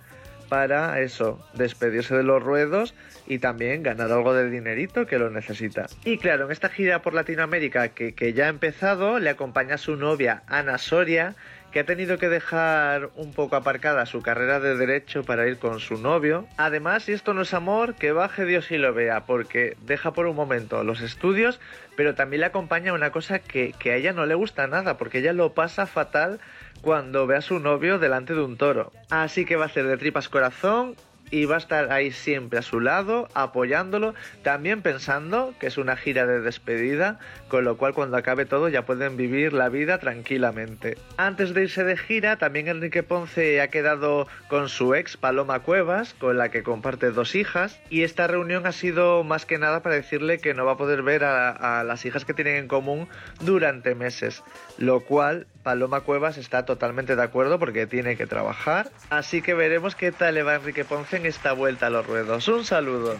para 0.49 0.99
eso, 1.01 1.43
despedirse 1.55 2.15
de 2.15 2.21
los 2.21 2.43
ruedos 2.43 2.93
y 3.25 3.39
también 3.39 3.81
ganar 3.81 4.11
algo 4.11 4.35
de 4.35 4.51
dinerito 4.51 5.07
que 5.07 5.17
lo 5.17 5.31
necesita. 5.31 5.87
Y 6.05 6.19
claro, 6.19 6.45
en 6.45 6.51
esta 6.51 6.69
gira 6.69 7.01
por 7.01 7.15
Latinoamérica 7.15 7.87
que, 7.87 8.13
que 8.13 8.33
ya 8.33 8.45
ha 8.45 8.49
empezado, 8.49 9.17
le 9.17 9.31
acompaña 9.31 9.79
su 9.79 9.95
novia 9.95 10.43
Ana 10.45 10.77
Soria, 10.77 11.33
que 11.73 11.79
ha 11.79 11.85
tenido 11.85 12.19
que 12.19 12.29
dejar 12.29 13.09
un 13.15 13.33
poco 13.33 13.55
aparcada 13.55 14.05
su 14.05 14.21
carrera 14.21 14.59
de 14.59 14.77
derecho 14.77 15.23
para 15.23 15.47
ir 15.47 15.57
con 15.57 15.79
su 15.79 15.97
novio. 15.97 16.47
Además, 16.55 17.03
si 17.03 17.13
esto 17.13 17.33
no 17.33 17.41
es 17.41 17.53
amor, 17.55 17.95
que 17.95 18.11
baje 18.11 18.45
Dios 18.45 18.69
y 18.69 18.77
lo 18.77 18.93
vea, 18.93 19.25
porque 19.25 19.75
deja 19.81 20.13
por 20.13 20.27
un 20.27 20.35
momento 20.35 20.83
los 20.83 21.01
estudios, 21.01 21.59
pero 21.95 22.13
también 22.13 22.41
le 22.41 22.45
acompaña 22.45 22.93
una 22.93 23.11
cosa 23.11 23.39
que, 23.39 23.73
que 23.79 23.91
a 23.91 23.95
ella 23.95 24.13
no 24.13 24.27
le 24.27 24.35
gusta 24.35 24.67
nada, 24.67 24.97
porque 24.97 25.17
ella 25.17 25.33
lo 25.33 25.53
pasa 25.53 25.87
fatal 25.87 26.39
cuando 26.81 27.25
ve 27.25 27.37
a 27.37 27.41
su 27.41 27.59
novio 27.59 27.97
delante 27.97 28.35
de 28.35 28.41
un 28.41 28.55
toro. 28.55 28.91
Así 29.09 29.43
que 29.43 29.55
va 29.55 29.63
a 29.63 29.67
hacer 29.67 29.87
de 29.87 29.97
tripas 29.97 30.29
corazón 30.29 30.95
y 31.33 31.45
va 31.45 31.55
a 31.55 31.57
estar 31.57 31.91
ahí 31.91 32.11
siempre 32.11 32.59
a 32.59 32.61
su 32.61 32.79
lado, 32.79 33.27
apoyándolo, 33.33 34.13
también 34.43 34.83
pensando 34.83 35.55
que 35.59 35.65
es 35.65 35.79
una 35.79 35.97
gira 35.97 36.27
de 36.27 36.41
despedida, 36.41 37.17
con 37.47 37.63
lo 37.63 37.75
cual 37.75 37.95
cuando 37.95 38.17
acabe 38.17 38.45
todo 38.45 38.69
ya 38.69 38.85
pueden 38.85 39.17
vivir 39.17 39.51
la 39.51 39.67
vida 39.67 39.97
tranquilamente. 39.97 40.95
Antes 41.17 41.55
de 41.55 41.63
irse 41.63 41.83
de 41.83 41.97
gira, 41.97 42.37
también 42.37 42.67
Enrique 42.67 43.01
Ponce 43.01 43.61
ha 43.61 43.69
quedado 43.69 44.27
con 44.47 44.69
su 44.69 44.93
ex 44.93 45.17
Paloma 45.17 45.61
Cuevas, 45.61 46.13
con 46.13 46.37
la 46.37 46.49
que 46.49 46.61
comparte 46.61 47.09
dos 47.09 47.33
hijas, 47.33 47.79
y 47.89 48.03
esta 48.03 48.27
reunión 48.27 48.67
ha 48.67 48.71
sido 48.71 49.23
más 49.23 49.47
que 49.47 49.57
nada 49.57 49.81
para 49.81 49.95
decirle 49.95 50.37
que 50.37 50.53
no 50.53 50.65
va 50.65 50.73
a 50.73 50.77
poder 50.77 51.01
ver 51.01 51.23
a, 51.23 51.79
a 51.79 51.83
las 51.83 52.05
hijas 52.05 52.25
que 52.25 52.35
tienen 52.35 52.57
en 52.57 52.67
común 52.67 53.07
durante 53.41 53.95
meses, 53.95 54.43
lo 54.77 54.99
cual 54.99 55.47
Paloma 55.63 56.01
Cuevas 56.01 56.37
está 56.37 56.65
totalmente 56.65 57.15
de 57.15 57.23
acuerdo 57.23 57.57
porque 57.57 57.87
tiene 57.87 58.17
que 58.17 58.27
trabajar, 58.27 58.91
así 59.09 59.41
que 59.41 59.53
veremos 59.53 59.95
qué 59.95 60.11
tal 60.11 60.35
le 60.35 60.43
va 60.43 60.51
a 60.51 60.55
Enrique 60.55 60.85
Ponce 60.85 61.17
en 61.17 61.25
esta 61.25 61.53
vuelta 61.53 61.87
a 61.87 61.89
los 61.89 62.05
ruedos. 62.05 62.47
Un 62.47 62.65
saludo. 62.65 63.15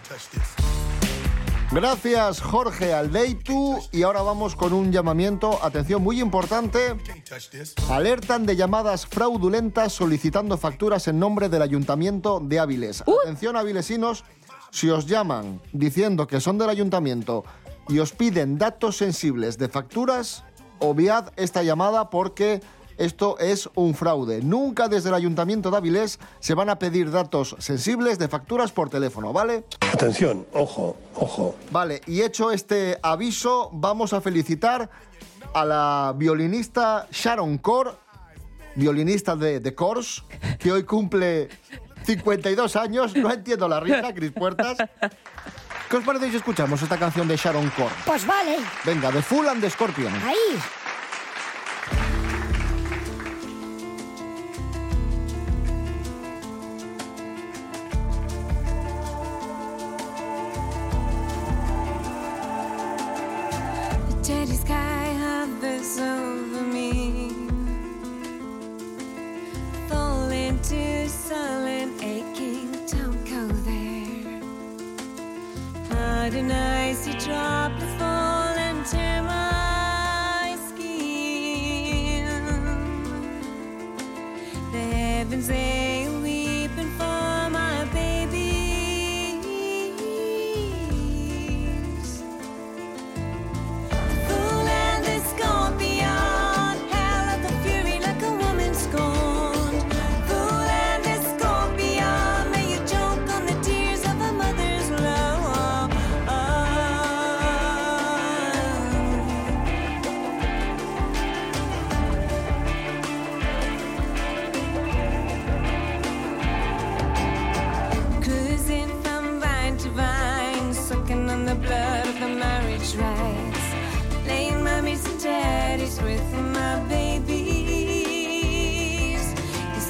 Gracias 1.72 2.40
Jorge 2.40 2.94
Aldeitu 2.94 3.80
y 3.92 4.04
ahora 4.04 4.22
vamos 4.22 4.56
con 4.56 4.74
un 4.74 4.92
llamamiento, 4.92 5.58
atención 5.64 6.04
muy 6.04 6.22
importante, 6.22 6.96
alertan 7.90 8.46
de 8.46 8.56
llamadas 8.56 9.08
fraudulentas 9.08 9.92
solicitando 9.92 10.56
facturas 10.58 11.08
en 11.08 11.18
nombre 11.18 11.50
del 11.50 11.64
Ayuntamiento 11.64 12.40
de 12.40 12.60
Áviles. 12.60 13.04
Atención 13.24 13.56
avilesinos, 13.56 14.24
si 14.70 14.92
os 14.92 15.08
llaman 15.08 15.62
diciendo 15.72 16.28
que 16.28 16.40
son 16.40 16.60
del 16.60 16.70
Ayuntamiento 16.70 17.44
y 17.90 17.98
os 17.98 18.12
piden 18.12 18.60
datos 18.60 18.98
sensibles 18.98 19.58
de 19.58 19.68
facturas, 19.68 20.44
obviad 20.84 21.32
esta 21.38 21.64
llamada 21.64 22.10
porque 22.10 22.62
esto 22.98 23.38
es 23.40 23.70
un 23.76 23.96
fraude. 23.96 24.42
Nunca 24.42 24.88
desde 24.88 25.10
el 25.10 25.16
Ayuntamiento 25.16 25.72
de 25.72 25.78
Avilés 25.78 26.20
se 26.40 26.54
van 26.54 26.70
a 26.70 26.78
pedir 26.78 27.10
datos 27.10 27.56
sensibles 27.60 28.20
de 28.20 28.28
facturas 28.28 28.72
por 28.72 28.90
teléfono, 28.90 29.34
¿vale? 29.34 29.64
Atención, 29.92 30.46
ojo, 30.54 30.98
ojo. 31.16 31.56
Vale, 31.72 32.02
y 32.06 32.22
hecho 32.22 32.52
este 32.52 33.00
aviso, 33.02 33.70
vamos 33.74 34.14
a 34.14 34.22
felicitar 34.22 34.90
a 35.54 35.66
la 35.66 36.14
violinista 36.16 37.08
Sharon 37.12 37.58
Core, 37.58 37.92
violinista 38.76 39.36
de 39.36 39.60
The 39.60 39.74
Course, 39.74 40.22
que 40.60 40.72
hoy 40.72 40.84
cumple 40.84 41.50
52 42.06 42.76
años. 42.76 43.16
No 43.16 43.32
entiendo 43.32 43.68
la 43.68 43.80
risa, 43.80 44.14
Cris 44.14 44.32
Puertas. 44.32 44.78
¿Qué 45.94 45.98
os 45.98 46.04
parece 46.04 46.32
si 46.32 46.38
escuchamos 46.38 46.82
esta 46.82 46.98
canción 46.98 47.28
de 47.28 47.38
Sharon 47.38 47.70
Core? 47.70 47.94
Pues 48.04 48.26
vale. 48.26 48.58
Venga, 48.84 49.12
de 49.12 49.22
Full 49.22 49.48
and 49.48 49.62
the 49.62 49.70
Scorpion. 49.70 50.12
Ahí. 50.26 50.83
Hard 76.34 76.46
and 76.46 76.52
icy 76.52 77.12
droplets 77.12 77.94
fall 78.00 78.58
and 78.58 78.84
tear 78.88 79.22
my 79.22 79.43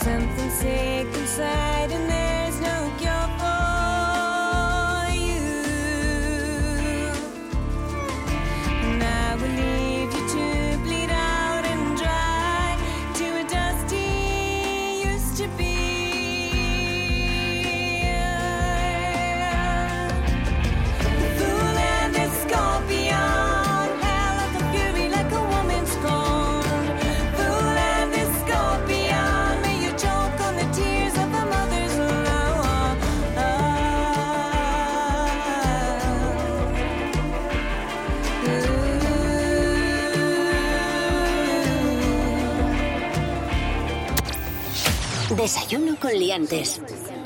something 0.03 0.49
sick 0.49 1.07
inside, 1.15 1.62
con 46.13 46.19
liantes. 46.19 46.79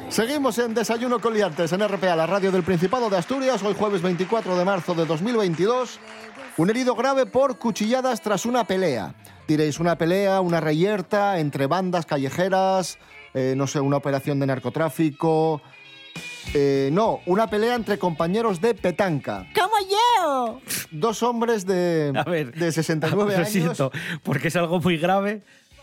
Seguimos 0.09 0.57
en 0.59 0.73
Desayuno 0.73 1.19
con 1.19 1.33
Liantes 1.33 1.73
en 1.73 1.85
RPA, 1.85 2.15
la 2.15 2.25
radio 2.25 2.51
del 2.53 2.63
Principado 2.63 3.09
de 3.09 3.17
Asturias, 3.17 3.61
hoy 3.63 3.75
jueves 3.77 4.01
24 4.01 4.57
de 4.57 4.63
marzo 4.63 4.93
de 4.93 5.05
2022. 5.05 5.99
Un 6.55 6.69
herido 6.69 6.95
grave 6.95 7.25
por 7.25 7.57
cuchilladas 7.59 8.21
tras 8.21 8.45
una 8.45 8.63
pelea. 8.63 9.13
Diréis, 9.47 9.79
una 9.81 9.97
pelea, 9.97 10.39
una 10.39 10.61
reyerta 10.61 11.39
entre 11.39 11.67
bandas 11.67 12.05
callejeras, 12.05 12.97
eh, 13.33 13.55
no 13.57 13.67
sé, 13.67 13.81
una 13.81 13.97
operación 13.97 14.39
de 14.39 14.47
narcotráfico. 14.47 15.61
Eh, 16.53 16.89
no, 16.93 17.19
una 17.25 17.49
pelea 17.49 17.75
entre 17.75 17.99
compañeros 17.99 18.61
de 18.61 18.73
petanca. 18.73 19.45
¡Como 19.53 19.75
yo! 19.89 20.61
Dos 20.91 21.21
hombres 21.23 21.65
de, 21.65 22.13
A 22.15 22.23
ver, 22.23 22.53
de 22.53 22.71
69 22.71 23.31
lo 23.33 23.37
años. 23.37 23.49
siento, 23.49 23.91
porque 24.23 24.47
es 24.47 24.55
algo 24.55 24.79
muy 24.79 24.97
grave, 24.97 25.41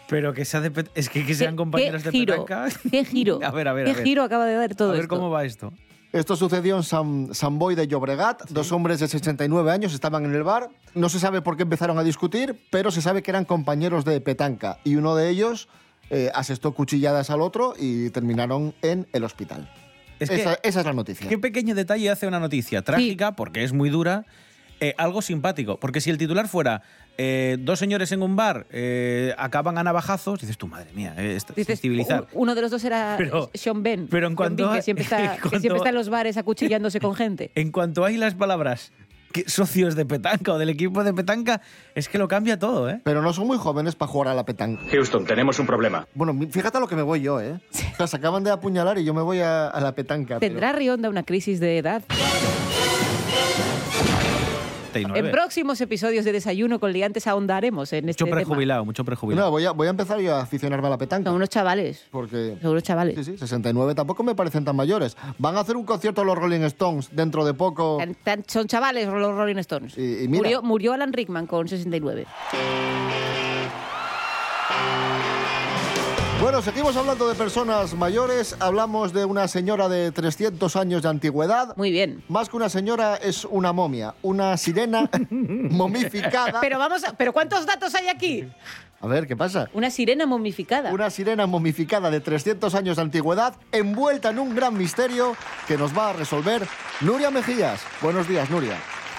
pero 0.09 0.33
que 0.35 0.45
sea 0.45 0.61
de 0.61 0.71
pet- 0.73 0.91
es 0.95 1.09
que, 1.09 1.25
que 1.25 1.35
sean 1.35 1.57
compañeros 1.57 2.03
¿Qué 2.03 2.11
de 2.11 2.19
giro? 2.19 2.45
petanca. 2.45 2.69
¿Qué 2.91 3.05
giro? 3.05 3.41
A 3.45 3.51
ver, 3.51 3.69
a 3.69 3.73
ver, 3.73 3.85
¿Qué 3.87 3.91
a 3.93 3.95
ver. 3.95 4.05
giro 4.05 4.23
acaba 4.23 4.47
de 4.47 4.55
dar 4.55 4.75
todo 4.75 4.91
a 4.91 4.93
ver 4.93 5.03
esto? 5.03 5.15
cómo 5.17 5.31
va 5.31 5.45
esto. 5.45 5.73
Esto 6.13 6.37
sucedió 6.37 6.77
en 6.77 6.85
San, 6.85 7.31
San 7.35 7.59
Boi 7.59 7.75
de 7.75 7.89
Llobregat. 7.89 8.49
Dos 8.51 8.71
hombres 8.71 9.01
de 9.01 9.09
69 9.09 9.73
años 9.73 9.93
estaban 9.95 10.25
en 10.25 10.33
el 10.33 10.45
bar. 10.45 10.69
No 10.95 11.09
se 11.09 11.19
sabe 11.19 11.43
por 11.43 11.57
qué 11.57 11.65
empezaron 11.65 11.99
a 11.99 12.05
discutir, 12.05 12.57
pero 12.71 12.93
se 12.93 13.03
sabe 13.03 13.21
que 13.23 13.33
eran 13.33 13.45
compañeros 13.45 14.05
de 14.05 14.21
petanca. 14.21 14.79
Y 14.85 14.95
uno 14.95 15.17
de 15.17 15.29
ellos 15.29 15.69
eh, 16.11 16.31
asestó 16.33 16.73
cuchilladas 16.73 17.31
al 17.31 17.41
otro 17.41 17.75
y 17.77 18.11
terminaron 18.11 18.75
en 18.83 19.09
el 19.13 19.25
hospital. 19.25 19.69
Es 20.21 20.31
que- 20.31 20.37
esa, 20.37 20.59
esa 20.63 20.81
es 20.81 20.87
la 20.87 20.93
noticia. 20.93 21.29
Qué 21.29 21.37
pequeño 21.39 21.75
detalle 21.75 22.09
hace 22.11 22.29
una 22.29 22.39
noticia 22.39 22.83
trágica, 22.83 23.33
porque 23.35 23.65
es 23.65 23.73
muy 23.73 23.91
dura, 23.91 24.25
eh, 24.79 24.95
algo 24.99 25.21
simpático. 25.21 25.81
Porque 25.81 26.01
si 26.01 26.11
el 26.11 26.19
titular 26.19 26.47
fuera 26.47 26.83
eh, 27.19 27.57
dos 27.61 27.79
señores 27.79 28.11
en 28.13 28.23
un 28.23 28.37
bar 28.37 28.67
eh, 28.71 29.35
acaban 29.39 29.79
a 29.79 29.85
navajazos, 29.85 30.41
dices 30.41 30.59
tú, 30.59 30.67
madre 30.67 30.93
mía, 30.95 31.15
eh, 31.17 31.37
es 31.37 31.47
Dices, 31.55 31.81
civilizar. 31.81 32.27
uno 32.33 32.55
de 32.55 32.63
los 32.63 32.71
dos 32.71 32.83
era 32.85 33.15
Pero- 33.19 33.51
Sean 33.55 33.83
Ben. 33.83 34.09
pero 34.11 34.27
en 34.27 34.35
cuanto 34.35 34.65
Bean, 34.65 34.73
a- 34.75 34.77
que 34.77 34.83
siempre, 34.83 35.05
está, 35.05 35.19
en 35.25 35.31
que 35.33 35.41
cuanto 35.41 35.61
siempre 35.61 35.73
a- 35.73 35.77
está 35.77 35.89
en 35.91 35.95
los 35.95 36.09
bares 36.09 36.37
acuchillándose 36.37 37.01
con 37.01 37.15
gente. 37.15 37.51
En 37.55 37.71
cuanto 37.73 38.05
hay 38.05 38.17
las 38.17 38.35
palabras 38.35 38.93
que 39.33 39.49
socios 39.49 39.97
de 39.97 40.07
petanca 40.07 40.53
o 40.53 40.59
del 40.59 40.69
equipo 40.69 41.03
de 41.03 41.13
petanca, 41.13 41.61
es 41.97 42.09
que 42.09 42.19
lo 42.19 42.29
cambia 42.29 42.57
todo, 42.57 42.89
¿eh? 42.89 43.01
Pero 43.03 43.21
no 43.21 43.33
son 43.33 43.49
muy 43.49 43.59
jóvenes 43.59 43.97
para 43.97 44.09
jugar 44.13 44.29
a 44.29 44.35
la 44.35 44.45
petanca. 44.45 44.81
Houston, 44.93 45.25
tenemos 45.25 45.59
un 45.59 45.67
problema. 45.67 46.07
Bueno, 46.15 46.39
fíjate 46.53 46.77
a 46.77 46.81
lo 46.81 46.87
que 46.87 46.95
me 46.95 47.03
voy 47.03 47.21
yo, 47.21 47.41
¿eh? 47.41 47.59
O 47.95 47.97
sea, 47.97 48.07
se 48.07 48.17
acaban 48.17 48.45
de 48.45 48.53
apuñalar 48.53 48.97
y 48.99 49.05
yo 49.05 49.13
me 49.13 49.23
voy 49.23 49.41
a, 49.41 49.67
a 49.67 49.81
la 49.81 49.93
petanca. 49.93 50.39
pero- 50.39 50.53
¿Tendrá 50.53 50.73
Rionda 50.73 51.09
una 51.09 51.25
crisis 51.25 51.59
de 51.59 51.79
edad? 51.79 52.03
69. 54.95 55.29
En 55.29 55.33
próximos 55.33 55.81
episodios 55.81 56.25
de 56.25 56.33
Desayuno 56.33 56.79
con 56.81 56.93
Liantes 56.93 57.27
ahondaremos 57.27 57.93
en 57.93 58.09
este 58.09 58.25
Mucho 58.25 58.31
tema. 58.31 58.37
prejubilado, 58.37 58.85
mucho 58.85 59.05
prejubilado. 59.05 59.47
No, 59.49 59.51
voy 59.51 59.65
a, 59.65 59.73
voy 59.73 59.87
a 59.87 59.91
empezar 59.91 60.21
yo 60.21 60.35
a 60.35 60.43
aficionarme 60.43 60.87
a 60.87 60.91
la 60.91 60.99
petanca. 60.99 61.29
Son 61.29 61.37
unos 61.37 61.49
chavales. 61.49 62.07
Porque... 62.11 62.57
Son 62.63 62.71
unos 62.71 62.83
chavales. 62.83 63.15
Sí, 63.17 63.25
sí, 63.25 63.37
69 63.39 63.95
tampoco 63.95 64.23
me 64.23 64.35
parecen 64.35 64.65
tan 64.65 64.77
mayores. 64.77 65.17
Van 65.39 65.57
a 65.57 65.61
hacer 65.61 65.77
un 65.77 65.85
concierto 65.85 66.25
los 66.25 66.37
Rolling 66.39 66.61
Stones 66.63 67.09
dentro 67.13 67.45
de 67.45 67.55
poco. 67.55 67.97
Tan- 67.99 68.15
tan- 68.15 68.45
son 68.47 68.67
chavales 68.67 69.09
los 69.09 69.35
Rolling 69.37 69.57
Stones. 69.57 69.99
Y, 69.99 70.25
y 70.25 70.29
mira, 70.29 70.43
Murió, 70.43 70.63
murió 70.63 70.93
Alan 70.93 71.13
Rickman 71.13 71.47
con 71.47 71.69
69. 71.69 72.27
Bueno, 76.45 76.61
seguimos 76.61 76.95
hablando 76.95 77.27
de 77.27 77.35
personas 77.35 77.95
mayores. 77.95 78.55
Hablamos 78.61 79.15
de 79.15 79.25
una 79.25 79.49
señora 79.49 79.89
de 79.89 80.13
300 80.13 80.77
años 80.77 81.03
de 81.03 81.09
antigüedad. 81.09 81.75
Muy 81.79 81.91
bien. 81.91 82.23
Más 82.29 82.51
que 82.51 82.57
una 82.57 82.69
señora, 82.69 83.17
es 83.17 83.47
una 83.47 83.73
momia. 83.73 84.15
Una 84.21 84.55
sirena 84.59 85.09
momificada. 85.31 86.61
Pero 86.61 86.79
vamos 86.79 87.03
a, 87.03 87.15
pero 87.15 87.33
¿cuántos 87.33 87.65
datos 87.65 87.95
hay 87.95 88.09
aquí? 88.09 88.47
A 89.01 89.07
ver, 89.07 89.27
¿qué 89.27 89.35
pasa? 89.35 89.71
Una 89.73 89.91
sirena 89.91 90.27
momificada. 90.27 90.93
Una 90.93 91.09
sirena 91.09 91.47
momificada 91.47 92.11
de 92.11 92.21
300 92.21 92.75
años 92.75 92.97
de 92.97 93.03
antigüedad, 93.03 93.55
envuelta 93.73 94.29
en 94.29 94.39
un 94.39 94.55
gran 94.55 94.77
misterio 94.77 95.35
que 95.67 95.79
nos 95.79 95.97
va 95.97 96.11
a 96.11 96.13
resolver 96.13 96.69
Nuria 97.01 97.31
Mejías. 97.31 97.81
Buenos 98.03 98.29
días, 98.29 98.51
Nuria. 98.51 98.77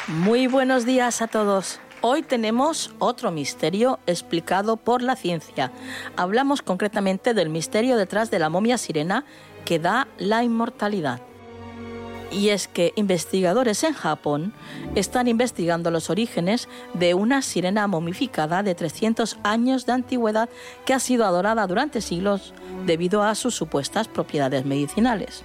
Muy 0.10 0.46
buenos 0.46 0.86
días 0.86 1.24
a 1.24 1.28
todos. 1.28 1.80
Hoy 2.08 2.22
tenemos 2.22 2.92
otro 3.00 3.32
misterio 3.32 3.98
explicado 4.06 4.78
por 4.78 5.02
la 5.02 5.16
ciencia. 5.16 5.72
Hablamos 6.16 6.62
concretamente 6.62 7.34
del 7.34 7.50
misterio 7.50 7.98
detrás 7.98 8.30
de 8.30 8.38
la 8.38 8.48
momia 8.50 8.78
sirena 8.78 9.26
que 9.66 9.80
da 9.80 10.08
la 10.20 10.44
inmortalidad. 10.44 11.20
Y 12.32 12.50
es 12.50 12.68
que 12.68 12.94
investigadores 12.96 13.84
en 13.84 13.94
Japón 13.94 14.54
están 14.94 15.28
investigando 15.28 15.90
los 15.90 16.12
orígenes 16.12 16.70
de 16.94 17.16
una 17.16 17.42
sirena 17.42 17.88
momificada 17.88 18.62
de 18.62 18.76
300 18.76 19.40
años 19.42 19.88
de 19.88 19.94
antigüedad 19.94 20.48
que 20.86 20.94
ha 20.94 21.00
sido 21.00 21.26
adorada 21.26 21.66
durante 21.66 22.02
siglos 22.02 22.54
debido 22.86 23.24
a 23.24 23.34
sus 23.34 23.56
supuestas 23.56 24.08
propiedades 24.08 24.64
medicinales. 24.64 25.44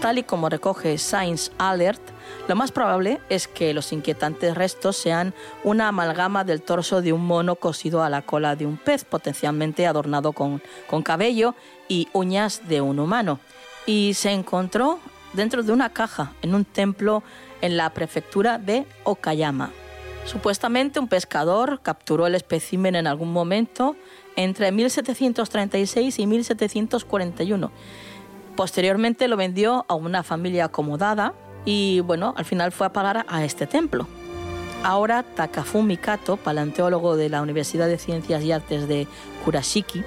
Tal 0.00 0.18
y 0.18 0.22
como 0.22 0.48
recoge 0.48 0.96
Science 0.96 1.50
Alert, 1.58 2.00
lo 2.46 2.54
más 2.54 2.70
probable 2.70 3.20
es 3.28 3.48
que 3.48 3.74
los 3.74 3.92
inquietantes 3.92 4.54
restos 4.54 4.96
sean 4.96 5.34
una 5.64 5.88
amalgama 5.88 6.44
del 6.44 6.62
torso 6.62 7.02
de 7.02 7.12
un 7.12 7.26
mono 7.26 7.56
cosido 7.56 8.04
a 8.04 8.08
la 8.08 8.22
cola 8.22 8.54
de 8.54 8.64
un 8.64 8.76
pez, 8.76 9.04
potencialmente 9.04 9.88
adornado 9.88 10.32
con, 10.32 10.62
con 10.86 11.02
cabello 11.02 11.56
y 11.88 12.06
uñas 12.12 12.68
de 12.68 12.80
un 12.80 13.00
humano. 13.00 13.40
Y 13.86 14.14
se 14.14 14.30
encontró 14.30 15.00
dentro 15.32 15.64
de 15.64 15.72
una 15.72 15.90
caja 15.90 16.32
en 16.42 16.54
un 16.54 16.64
templo 16.64 17.24
en 17.60 17.76
la 17.76 17.90
prefectura 17.90 18.58
de 18.58 18.86
Okayama. 19.02 19.72
Supuestamente 20.26 21.00
un 21.00 21.08
pescador 21.08 21.80
capturó 21.82 22.28
el 22.28 22.36
espécimen 22.36 22.94
en 22.94 23.08
algún 23.08 23.32
momento 23.32 23.96
entre 24.36 24.70
1736 24.70 26.18
y 26.20 26.26
1741 26.28 27.72
Posteriormente 28.58 29.28
lo 29.28 29.36
vendió 29.36 29.86
a 29.86 29.94
una 29.94 30.24
familia 30.24 30.64
acomodada 30.64 31.32
y 31.64 32.00
bueno, 32.00 32.34
al 32.36 32.44
final 32.44 32.72
fue 32.72 32.88
a 32.88 32.92
parar 32.92 33.24
a 33.28 33.44
este 33.44 33.68
templo. 33.68 34.08
Ahora 34.82 35.22
Takafumi 35.22 35.96
Kato, 35.96 36.36
paleontólogo 36.36 37.16
de 37.16 37.28
la 37.28 37.40
Universidad 37.40 37.86
de 37.86 37.98
Ciencias 37.98 38.42
y 38.42 38.50
Artes 38.50 38.88
de 38.88 39.06
Kurashiki, 39.44 40.02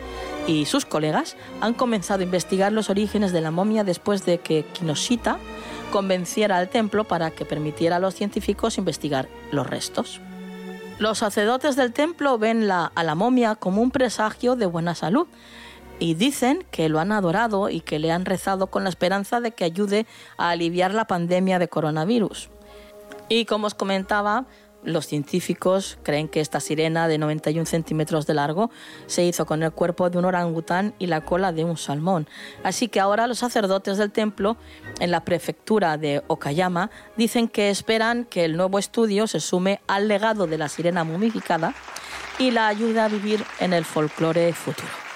y 0.48 0.66
sus 0.66 0.84
colegas 0.84 1.38
han 1.62 1.74
comenzado 1.74 2.20
a 2.20 2.24
investigar 2.26 2.74
los 2.74 2.90
orígenes 2.90 3.32
de 3.32 3.40
la 3.40 3.52
momia 3.52 3.86
después 3.86 4.26
de 4.26 4.40
que 4.40 4.66
Kinoshita 4.74 5.38
convenciera 5.94 6.58
al 6.58 6.68
templo 6.68 7.06
para 7.06 7.32
que 7.32 7.46
permitiera 7.46 7.96
a 7.96 8.00
los 8.00 8.16
científicos 8.16 8.78
investigar 8.78 9.30
los 9.54 9.66
restos. 9.66 10.20
Los 11.00 11.20
sacerdotes 11.20 11.78
del 11.78 11.94
templo 11.94 12.38
ven 12.38 12.68
la- 12.68 12.92
a 12.96 13.04
la 13.06 13.16
momia 13.16 13.56
como 13.56 13.82
un 13.82 13.92
presagio 13.92 14.58
de 14.58 14.66
buena 14.66 14.94
salud 14.94 15.28
y 16.02 16.16
dicen 16.16 16.66
que 16.72 16.90
lo 16.90 17.00
han 17.00 17.12
adorado 17.12 17.70
y 17.70 17.80
que 17.80 18.00
le 18.00 18.12
han 18.12 18.26
rezado 18.26 18.68
con 18.68 18.84
la 18.84 18.90
esperanza 18.90 19.40
de 19.40 19.52
que 19.52 19.66
ayude 19.66 20.08
a 20.36 20.50
aliviar 20.50 20.96
la 20.96 21.06
pandemia 21.06 21.60
de 21.60 21.68
coronavirus. 21.68 22.50
Y 23.30 23.46
como 23.46 23.68
os 23.68 23.76
comentaba, 23.76 24.48
los 24.84 25.06
científicos 25.06 26.00
creen 26.02 26.28
que 26.28 26.40
esta 26.40 26.60
sirena 26.60 27.08
de 27.08 27.20
91 27.20 27.68
centímetros 27.68 28.26
de 28.26 28.34
largo 28.34 28.72
se 29.06 29.24
hizo 29.24 29.46
con 29.46 29.62
el 29.62 29.74
cuerpo 29.74 30.10
de 30.10 30.18
un 30.18 30.26
orangután 30.26 30.96
y 30.98 31.06
la 31.06 31.22
cola 31.22 31.52
de 31.52 31.66
un 31.66 31.78
salmón. 31.78 32.28
Así 32.64 32.88
que 32.88 33.00
ahora 33.00 33.28
los 33.28 33.38
sacerdotes 33.38 34.00
del 34.00 34.12
templo 34.12 34.58
en 35.00 35.12
la 35.12 35.24
prefectura 35.24 35.98
de 35.98 36.24
Okayama 36.26 36.90
dicen 37.16 37.48
que 37.48 37.70
esperan 37.70 38.26
que 38.26 38.44
el 38.44 38.58
nuevo 38.58 38.80
estudio 38.80 39.28
se 39.28 39.40
sume 39.40 39.82
al 39.86 40.08
legado 40.08 40.48
de 40.48 40.58
la 40.58 40.68
sirena 40.68 41.04
momificada 41.04 41.76
y 42.40 42.50
la 42.50 42.70
ayude 42.70 43.00
a 43.02 43.08
vivir 43.08 43.46
en 43.60 43.74
el 43.74 43.86
folclore 43.86 44.52
futuro. 44.54 45.11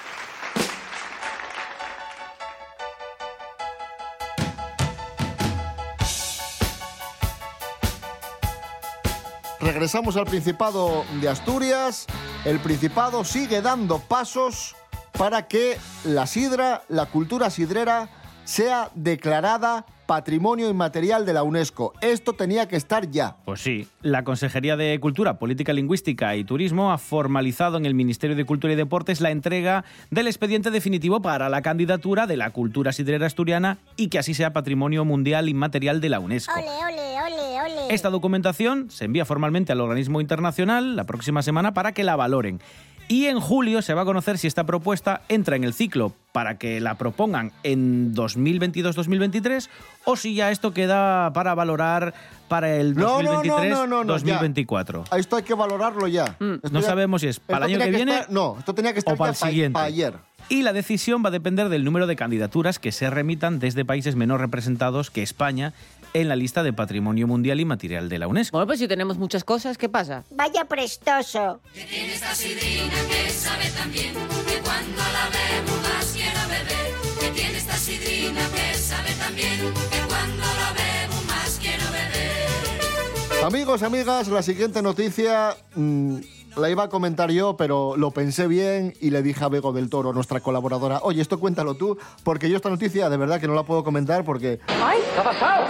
Regresamos 9.76 10.16
al 10.16 10.24
Principado 10.24 11.04
de 11.20 11.28
Asturias. 11.28 12.06
El 12.46 12.62
Principado 12.62 13.26
sigue 13.26 13.62
dando 13.62 14.00
pasos 14.00 14.74
para 15.18 15.50
que 15.50 15.78
la 16.06 16.28
sidra, 16.28 16.84
la 16.88 17.08
cultura 17.08 17.50
sidrera, 17.50 18.08
sea 18.46 18.90
declarada 18.96 19.86
Patrimonio 20.06 20.70
Inmaterial 20.70 21.26
de 21.26 21.34
la 21.34 21.44
UNESCO. 21.44 21.94
Esto 22.02 22.34
tenía 22.34 22.68
que 22.68 22.76
estar 22.76 23.10
ya. 23.10 23.38
Pues 23.44 23.62
sí, 23.62 23.88
la 24.02 24.24
Consejería 24.24 24.78
de 24.78 25.00
Cultura, 25.00 25.40
Política 25.40 25.74
Lingüística 25.74 26.36
y 26.36 26.44
Turismo 26.44 26.92
ha 26.92 26.98
formalizado 26.98 27.78
en 27.78 27.86
el 27.86 27.96
Ministerio 27.96 28.36
de 28.36 28.46
Cultura 28.46 28.74
y 28.74 28.76
Deportes 28.76 29.20
la 29.20 29.32
entrega 29.32 29.84
del 30.12 30.28
expediente 30.28 30.70
definitivo 30.70 31.22
para 31.22 31.50
la 31.50 31.62
candidatura 31.62 32.28
de 32.28 32.38
la 32.38 32.52
cultura 32.52 32.94
sidrera 32.94 33.26
asturiana 33.26 33.80
y 33.98 34.10
que 34.10 34.20
así 34.20 34.34
sea 34.34 34.54
Patrimonio 34.54 35.06
Mundial 35.06 35.50
Inmaterial 35.50 36.00
de 36.00 36.10
la 36.10 36.20
UNESCO. 36.20 36.54
Ole, 36.54 36.94
ole, 36.94 37.22
ole, 37.22 37.62
ole. 37.62 37.94
Esta 37.94 38.12
documentación 38.12 38.92
se 38.92 39.06
envía 39.06 39.26
formalmente 39.26 39.72
al 39.72 39.82
organismo 39.82 40.22
internacional 40.22 40.96
la 40.96 41.06
próxima 41.06 41.42
semana 41.42 41.74
para 41.74 41.94
que 41.94 42.04
la 42.04 42.16
valoren. 42.16 42.60
Y 43.08 43.28
en 43.28 43.40
julio 43.40 43.84
se 43.84 43.94
va 43.94 44.02
a 44.02 44.06
conocer 44.06 44.40
si 44.40 44.48
esta 44.48 44.64
propuesta 44.64 45.22
entra 45.30 45.56
en 45.56 45.64
el 45.64 45.74
ciclo 45.76 46.12
para 46.32 46.58
que 46.58 46.82
la 46.82 46.96
propongan 46.96 47.52
en 47.62 48.16
2022-2023 48.16 49.70
o 50.06 50.16
si 50.16 50.34
ya 50.34 50.50
esto 50.52 50.74
queda 50.74 51.32
para 51.32 51.54
valorar 51.54 52.16
para 52.48 52.76
el 52.76 52.96
No, 52.96 53.22
no, 53.22 53.44
no, 53.44 53.64
no, 53.64 53.86
no, 53.88 54.04
no, 54.04 54.18
ya. 54.18 54.40
2023-2024. 54.42 55.18
Esto 55.18 55.36
hay 55.36 55.44
que 55.44 55.54
valorarlo 55.54 56.08
ya. 56.08 56.36
Mm, 56.40 56.56
No 56.72 56.80
ya- 56.80 56.88
sabemos 56.88 57.22
si 57.22 57.28
es 57.28 57.40
para 57.40 57.68
el 57.68 57.74
año 57.76 57.86
que 57.86 57.92
viene 57.92 58.12
estar- 58.22 58.30
no, 58.30 58.56
esto 58.58 58.74
tenía 58.74 58.94
que 58.94 59.00
estar 59.00 59.14
o 59.14 59.18
para 59.18 59.34
ya 59.34 59.46
el 59.46 59.52
siguiente. 59.52 59.80
ayer. 59.80 60.14
Y 60.50 60.62
la 60.62 60.74
decisión 60.74 61.24
va 61.24 61.30
a 61.30 61.32
depender 61.32 61.70
del 61.70 61.84
número 61.84 62.06
de 62.08 62.16
candidaturas 62.16 62.78
que 62.80 62.92
se 62.92 63.10
remitan 63.10 63.58
desde 63.60 63.84
países 63.86 64.16
menos 64.16 64.40
representados 64.40 65.10
que 65.10 65.24
España 65.24 65.74
en 66.16 66.30
la 66.30 66.36
lista 66.38 66.64
de 66.64 66.72
Patrimonio 66.72 67.28
Mundial 67.28 67.60
y 67.60 67.66
Material 67.66 68.08
de 68.08 68.20
la 68.20 68.30
UNESCO. 68.30 68.56
Bueno, 68.56 68.68
pues 68.68 68.80
si 68.80 68.88
tenemos 68.88 69.18
muchas 69.18 69.44
cosas, 69.44 69.78
¿qué 69.78 69.90
pasa? 69.90 70.24
Vaya 70.32 70.64
prestoso. 70.64 71.60
Tiene 71.74 72.14
esta 72.14 72.34
sidrina 72.34 72.94
que 73.10 73.30
sabe 73.30 73.66
tan 73.78 73.92
bien 73.92 74.14
que 74.14 74.62
cuando 74.64 75.02
la 75.12 75.28
bebo 75.36 75.76
más 75.82 76.14
quiero 76.14 76.40
beber. 76.48 76.94
Que 77.20 77.30
tiene 77.32 77.58
esta 77.58 77.76
sidrina 77.76 78.40
que 78.56 78.78
sabe 78.78 79.12
tan 79.20 79.36
bien 79.36 79.60
que 79.92 80.00
cuando 80.08 80.44
la 80.44 80.72
bebo 80.72 81.22
más 81.28 81.60
quiero 81.62 81.84
beber. 81.92 83.44
Amigos, 83.44 83.84
amigas, 83.84 84.30
la 84.30 84.42
siguiente 84.42 84.82
noticia 84.82 85.58
mm, 85.76 86.20
la 86.58 86.70
iba 86.70 86.84
a 86.84 86.90
comentar 86.90 87.32
yo, 87.32 87.58
pero 87.58 87.96
lo 87.98 88.12
pensé 88.12 88.48
bien 88.48 88.94
y 89.02 89.10
le 89.10 89.22
dije 89.22 89.44
a 89.44 89.50
Bego 89.50 89.74
del 89.74 89.90
Toro, 89.90 90.14
nuestra 90.14 90.40
colaboradora, 90.40 91.00
oye, 91.04 91.22
esto 91.22 91.40
cuéntalo 91.40 91.76
tú, 91.76 91.98
porque 92.24 92.50
yo 92.50 92.56
esta 92.56 92.70
noticia 92.70 93.10
de 93.10 93.18
verdad 93.18 93.40
que 93.40 93.48
no 93.48 93.54
la 93.54 93.64
puedo 93.64 93.84
comentar 93.84 94.24
porque... 94.24 94.60
¡Ay! 94.68 95.00
¿Qué 95.14 95.20
ha 95.20 95.24
pasado? 95.24 95.68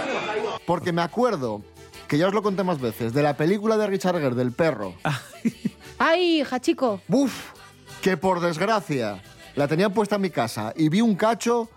Porque 0.66 0.92
me 0.92 1.02
acuerdo, 1.02 1.62
que 2.08 2.18
ya 2.18 2.28
os 2.28 2.34
lo 2.34 2.42
conté 2.42 2.62
más 2.62 2.80
veces, 2.80 3.12
de 3.12 3.22
la 3.22 3.36
película 3.36 3.76
de 3.76 3.86
Richard 3.86 4.18
Gere, 4.18 4.34
del 4.34 4.52
perro. 4.52 4.94
¡Ay, 5.98 6.40
hija 6.40 6.60
chico! 6.60 7.00
¡Buf! 7.08 7.52
Que 8.02 8.16
por 8.16 8.40
desgracia 8.40 9.22
la 9.54 9.68
tenían 9.68 9.92
puesta 9.92 10.16
en 10.16 10.22
mi 10.22 10.30
casa 10.30 10.72
y 10.76 10.88
vi 10.88 11.00
un 11.00 11.16
cacho, 11.16 11.68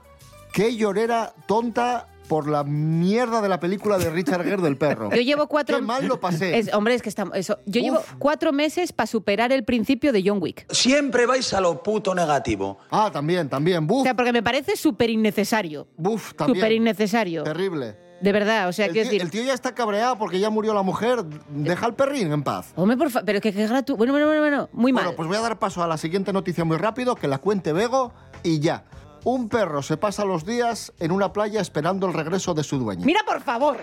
qué 0.53 0.75
llorera 0.75 1.33
tonta 1.47 2.07
por 2.29 2.47
la 2.47 2.63
mierda 2.63 3.41
de 3.41 3.49
la 3.49 3.59
película 3.59 3.97
de 3.97 4.09
Richard 4.11 4.43
Gere 4.43 4.61
del 4.61 4.77
perro. 4.77 5.09
Yo 5.09 5.21
llevo 5.21 5.47
cuatro... 5.47 5.77
Qué 5.77 5.81
mal 5.83 6.05
lo 6.07 6.19
pasé. 6.19 6.57
Es- 6.59 6.71
hombre, 6.73 6.93
es 6.93 7.01
que 7.01 7.09
estamos... 7.09 7.35
Eso. 7.35 7.57
Yo 7.65 7.81
llevo 7.81 8.01
cuatro 8.19 8.53
meses 8.53 8.93
para 8.93 9.07
superar 9.07 9.51
el 9.51 9.65
principio 9.65 10.13
de 10.13 10.23
John 10.25 10.37
Wick. 10.39 10.71
Siempre 10.71 11.25
vais 11.25 11.51
a 11.53 11.59
lo 11.59 11.81
puto 11.83 12.13
negativo. 12.13 12.77
Ah, 12.91 13.09
también, 13.11 13.49
también. 13.49 13.87
Buf. 13.87 14.01
O 14.01 14.03
sea, 14.03 14.15
porque 14.15 14.31
me 14.31 14.43
parece 14.43 14.77
súper 14.77 15.09
innecesario. 15.09 15.87
Buf, 15.97 16.35
también. 16.35 16.59
Súper 16.59 16.71
innecesario. 16.71 17.43
Terrible. 17.43 17.97
De 18.21 18.31
verdad, 18.31 18.67
o 18.67 18.73
sea, 18.73 18.85
El 18.85 18.91
quiero 18.91 19.09
tío, 19.09 19.17
decir... 19.17 19.21
el 19.25 19.31
tío 19.31 19.43
ya 19.43 19.53
está 19.53 19.73
cabreado 19.73 20.17
porque 20.19 20.39
ya 20.39 20.51
murió 20.51 20.75
la 20.75 20.83
mujer. 20.83 21.23
Deja 21.49 21.87
al 21.87 21.95
perrín 21.95 22.31
en 22.31 22.43
paz. 22.43 22.73
Hombre, 22.75 22.95
por 22.95 23.09
favor, 23.09 23.25
pero 23.25 23.41
que 23.41 23.51
que 23.51 23.65
gratu... 23.65 23.97
Bueno, 23.97 24.13
bueno, 24.13 24.27
bueno, 24.27 24.41
bueno, 24.41 24.69
muy 24.73 24.93
mal. 24.93 25.05
Bueno, 25.05 25.15
pues 25.17 25.27
voy 25.27 25.37
a 25.37 25.41
dar 25.41 25.57
paso 25.57 25.81
a 25.81 25.87
la 25.87 25.97
siguiente 25.97 26.31
noticia 26.31 26.63
muy 26.63 26.77
rápido, 26.77 27.15
que 27.15 27.27
la 27.27 27.39
cuente 27.39 27.73
Bego 27.73 28.13
y 28.43 28.59
ya. 28.59 28.83
Un 29.23 29.49
perro 29.49 29.81
se 29.81 29.97
pasa 29.97 30.23
los 30.23 30.45
días 30.45 30.93
en 30.99 31.11
una 31.11 31.33
playa 31.33 31.59
esperando 31.61 32.07
el 32.07 32.13
regreso 32.13 32.53
de 32.53 32.63
su 32.63 32.77
dueño. 32.77 33.05
Mira, 33.05 33.21
por 33.25 33.41
favor. 33.41 33.77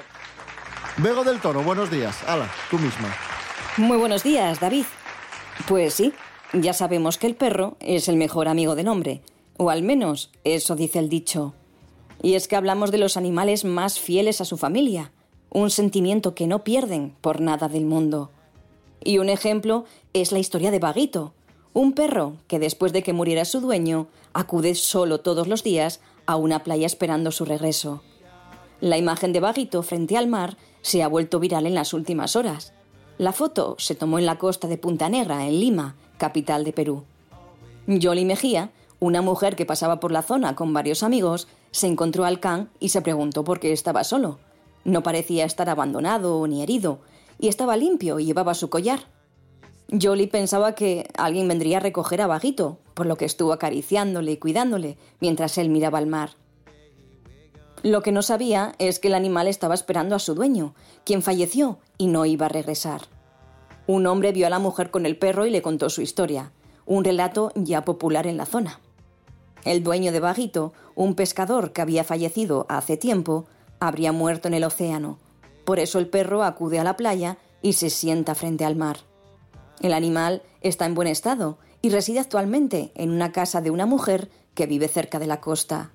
Bego 0.97 1.25
del 1.25 1.41
Toro, 1.41 1.63
buenos 1.63 1.91
días. 1.91 2.23
Ala, 2.27 2.49
tú 2.71 2.79
misma. 2.79 3.15
Muy 3.77 3.99
buenos 3.99 4.23
días, 4.23 4.61
David. 4.61 4.87
Pues 5.69 5.95
sí, 5.95 6.15
ya 6.53 6.73
sabemos 6.73 7.19
que 7.19 7.27
el 7.27 7.35
perro 7.35 7.77
es 7.81 8.09
el 8.09 8.17
mejor 8.17 8.49
amigo 8.49 8.75
del 8.75 8.89
hombre, 8.89 9.21
o 9.59 9.69
al 9.69 9.83
menos 9.83 10.31
eso 10.45 10.75
dice 10.75 10.99
el 10.99 11.11
dicho. 11.11 11.55
Y 12.23 12.35
es 12.35 12.49
que 12.49 12.57
hablamos 12.57 12.91
de 12.91 12.99
los 12.99 13.19
animales 13.19 13.65
más 13.65 14.01
fieles 14.01 14.41
a 14.41 14.47
su 14.47 14.57
familia, 14.57 15.13
un 15.51 15.71
sentimiento 15.71 16.35
que 16.35 16.47
no 16.47 16.65
pierden 16.65 17.15
por 17.21 17.41
nada 17.41 17.69
del 17.69 17.85
mundo. 17.85 18.31
Y 19.05 19.19
un 19.19 19.29
ejemplo 19.29 19.85
es 20.15 20.33
la 20.33 20.39
historia 20.39 20.71
de 20.71 20.79
Vaguito, 20.79 21.35
un 21.77 21.93
perro 21.93 22.39
que 22.49 22.59
después 22.59 22.95
de 22.95 23.03
que 23.03 23.13
muriera 23.13 23.45
su 23.45 23.61
dueño 23.61 24.07
acude 24.33 24.75
solo 24.75 25.21
todos 25.21 25.47
los 25.47 25.63
días 25.63 26.01
a 26.25 26.37
una 26.37 26.65
playa 26.65 26.87
esperando 26.87 27.31
su 27.31 27.45
regreso. 27.45 28.01
La 28.81 28.97
imagen 28.97 29.35
de 29.35 29.41
Vaguito 29.41 29.83
frente 29.83 30.17
al 30.17 30.27
mar 30.27 30.57
se 30.81 31.03
ha 31.03 31.09
vuelto 31.09 31.39
viral 31.39 31.67
en 31.67 31.75
las 31.75 31.93
últimas 31.93 32.35
horas. 32.35 32.73
La 33.19 33.33
foto 33.33 33.77
se 33.79 33.95
tomó 33.95 34.19
en 34.19 34.25
la 34.25 34.39
costa 34.39 34.69
de 34.69 34.79
Punta 34.79 35.11
Negra, 35.11 35.47
en 35.47 35.61
Lima, 35.61 35.97
capital 36.17 36.65
de 36.65 36.73
Perú. 36.73 37.05
Yoli 37.87 38.25
Mejía, 38.25 38.71
una 38.99 39.21
mujer 39.21 39.55
que 39.55 39.67
pasaba 39.67 40.01
por 40.01 40.13
la 40.13 40.23
zona 40.23 40.57
con 40.57 40.73
varios 40.73 41.03
amigos, 41.03 41.47
se 41.73 41.89
encontró 41.89 42.25
al 42.25 42.41
can 42.41 42.71
y 42.81 42.89
se 42.89 43.03
preguntó 43.03 43.45
por 43.45 43.61
qué 43.61 43.73
estaba 43.73 44.03
solo. 44.03 44.39
No 44.85 45.03
parecía 45.03 45.45
estar 45.45 45.69
abandonado 45.69 46.47
ni 46.47 46.63
herido, 46.63 47.01
y 47.39 47.49
estaba 47.49 47.77
limpio 47.77 48.19
y 48.19 48.25
llevaba 48.25 48.55
su 48.55 48.71
collar. 48.71 49.15
Yoli 49.89 50.27
pensaba 50.27 50.75
que 50.75 51.09
alguien 51.17 51.47
vendría 51.47 51.77
a 51.77 51.81
recoger 51.81 52.21
a 52.21 52.27
Vaguito, 52.27 52.79
por 52.95 53.07
lo 53.07 53.17
que 53.17 53.25
estuvo 53.25 53.53
acariciándole 53.53 54.33
y 54.33 54.37
cuidándole 54.37 54.99
mientras 55.21 55.59
él 55.59 55.69
miraba 55.69 55.99
al 55.99 56.07
mar. 56.07 56.31
Lo 57.83 58.03
que 58.03 58.11
no 58.11 58.23
sabía 58.23 58.75
es 58.79 58.99
que 58.99 59.09
el 59.09 59.15
animal 59.15 59.47
estaba 59.47 59.75
esperando 59.75 60.17
a 60.17 60.19
su 60.19 60.35
dueño, 60.35 60.75
quien 61.05 61.23
falleció 61.23 61.79
y 61.99 62.09
no 62.09 62.27
iba 62.27 62.47
a 62.47 62.49
regresar. 62.49 63.03
Un 63.87 64.07
hombre 64.07 64.33
vio 64.33 64.49
a 64.49 64.51
la 64.51 64.59
mujer 64.59 64.91
con 64.91 65.07
el 65.07 65.17
perro 65.17 65.47
y 65.47 65.51
le 65.51 65.63
contó 65.63 65.89
su 65.89 66.03
historia, 66.03 66.51
un 66.85 67.05
relato 67.05 67.53
ya 67.55 67.85
popular 67.85 68.27
en 68.27 68.37
la 68.37 68.47
zona. 68.47 68.81
El 69.65 69.85
dueño 69.85 70.11
de 70.11 70.19
Vaguito, 70.19 70.73
un 70.97 71.15
pescador 71.15 71.73
que 71.73 71.83
había 71.83 72.03
fallecido 72.03 72.67
hace 72.69 72.97
tiempo, 72.97 73.47
habría 73.79 74.11
muerto 74.11 74.49
en 74.49 74.55
el 74.55 74.65
océano. 74.65 75.19
Por 75.65 75.79
eso 75.79 76.01
el 76.01 76.09
perro 76.09 76.43
acude 76.43 76.81
a 76.81 76.85
la 76.85 76.97
playa 76.97 77.39
y 77.63 77.75
se 77.75 77.91
sienta 77.91 78.35
frente 78.35 78.65
al 78.65 78.75
mar. 78.75 78.99
El 79.81 79.93
animal 79.93 80.43
está 80.61 80.87
en 80.87 80.95
buen 80.95 81.09
estado 81.09 81.59
y 81.83 81.91
reside 81.91 82.21
actualmente 82.21 82.93
en 82.95 83.11
una 83.11 83.33
casa 83.33 83.61
de 83.61 83.71
una 83.71 83.87
mujer 83.87 84.31
que 84.55 84.67
vive 84.67 84.89
cerca 84.89 85.19
de 85.19 85.27
la 85.27 85.41
costa. 85.41 85.91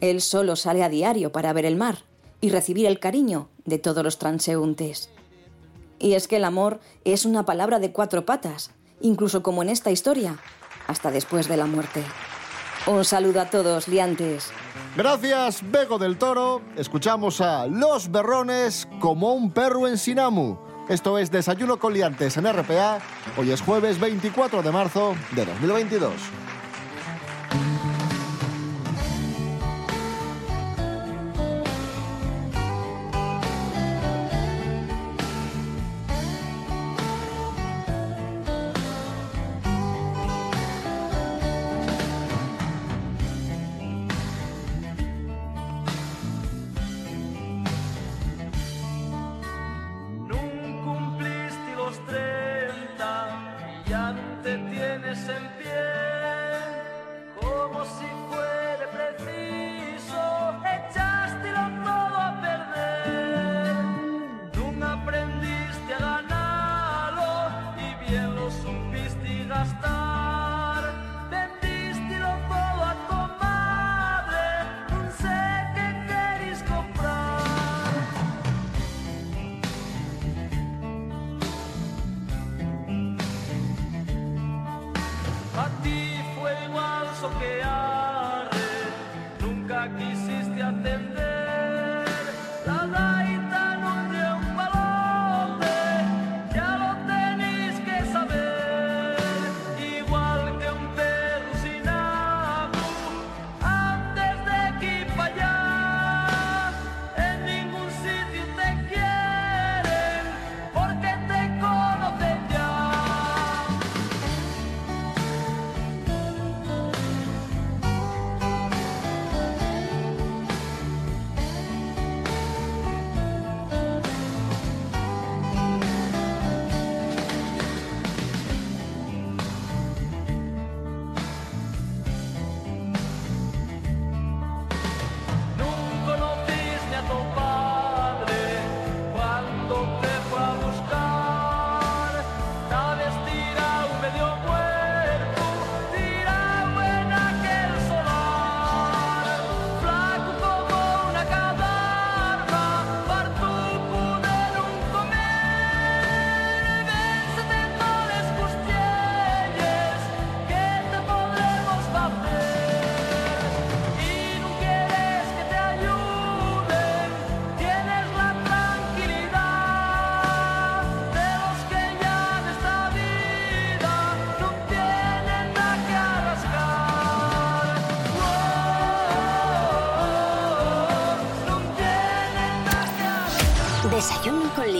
Él 0.00 0.20
solo 0.20 0.56
sale 0.56 0.84
a 0.84 0.88
diario 0.88 1.32
para 1.32 1.52
ver 1.52 1.64
el 1.64 1.76
mar 1.76 2.04
y 2.40 2.50
recibir 2.50 2.86
el 2.86 3.00
cariño 3.00 3.48
de 3.64 3.78
todos 3.78 4.04
los 4.04 4.18
transeúntes. 4.18 5.10
Y 5.98 6.12
es 6.12 6.28
que 6.28 6.36
el 6.36 6.44
amor 6.44 6.78
es 7.04 7.24
una 7.24 7.44
palabra 7.44 7.80
de 7.80 7.92
cuatro 7.92 8.24
patas, 8.24 8.70
incluso 9.00 9.42
como 9.42 9.62
en 9.62 9.70
esta 9.70 9.90
historia, 9.90 10.38
hasta 10.86 11.10
después 11.10 11.48
de 11.48 11.56
la 11.56 11.66
muerte. 11.66 12.04
Un 12.86 13.04
saludo 13.04 13.40
a 13.40 13.50
todos, 13.50 13.88
liantes. 13.88 14.50
Gracias, 14.96 15.68
Bego 15.68 15.98
del 15.98 16.16
Toro. 16.16 16.62
Escuchamos 16.76 17.40
a 17.40 17.66
Los 17.66 18.10
Berrones 18.10 18.88
como 19.00 19.34
un 19.34 19.50
perro 19.50 19.88
en 19.88 19.98
Sinamu. 19.98 20.67
Esto 20.88 21.18
es 21.18 21.30
Desayuno 21.30 21.78
con 21.78 21.92
Liantes 21.92 22.38
en 22.38 22.50
RPA. 22.50 22.98
Hoy 23.36 23.50
es 23.50 23.60
jueves 23.60 24.00
24 24.00 24.62
de 24.62 24.72
marzo 24.72 25.14
de 25.32 25.44
2022. 25.44 26.12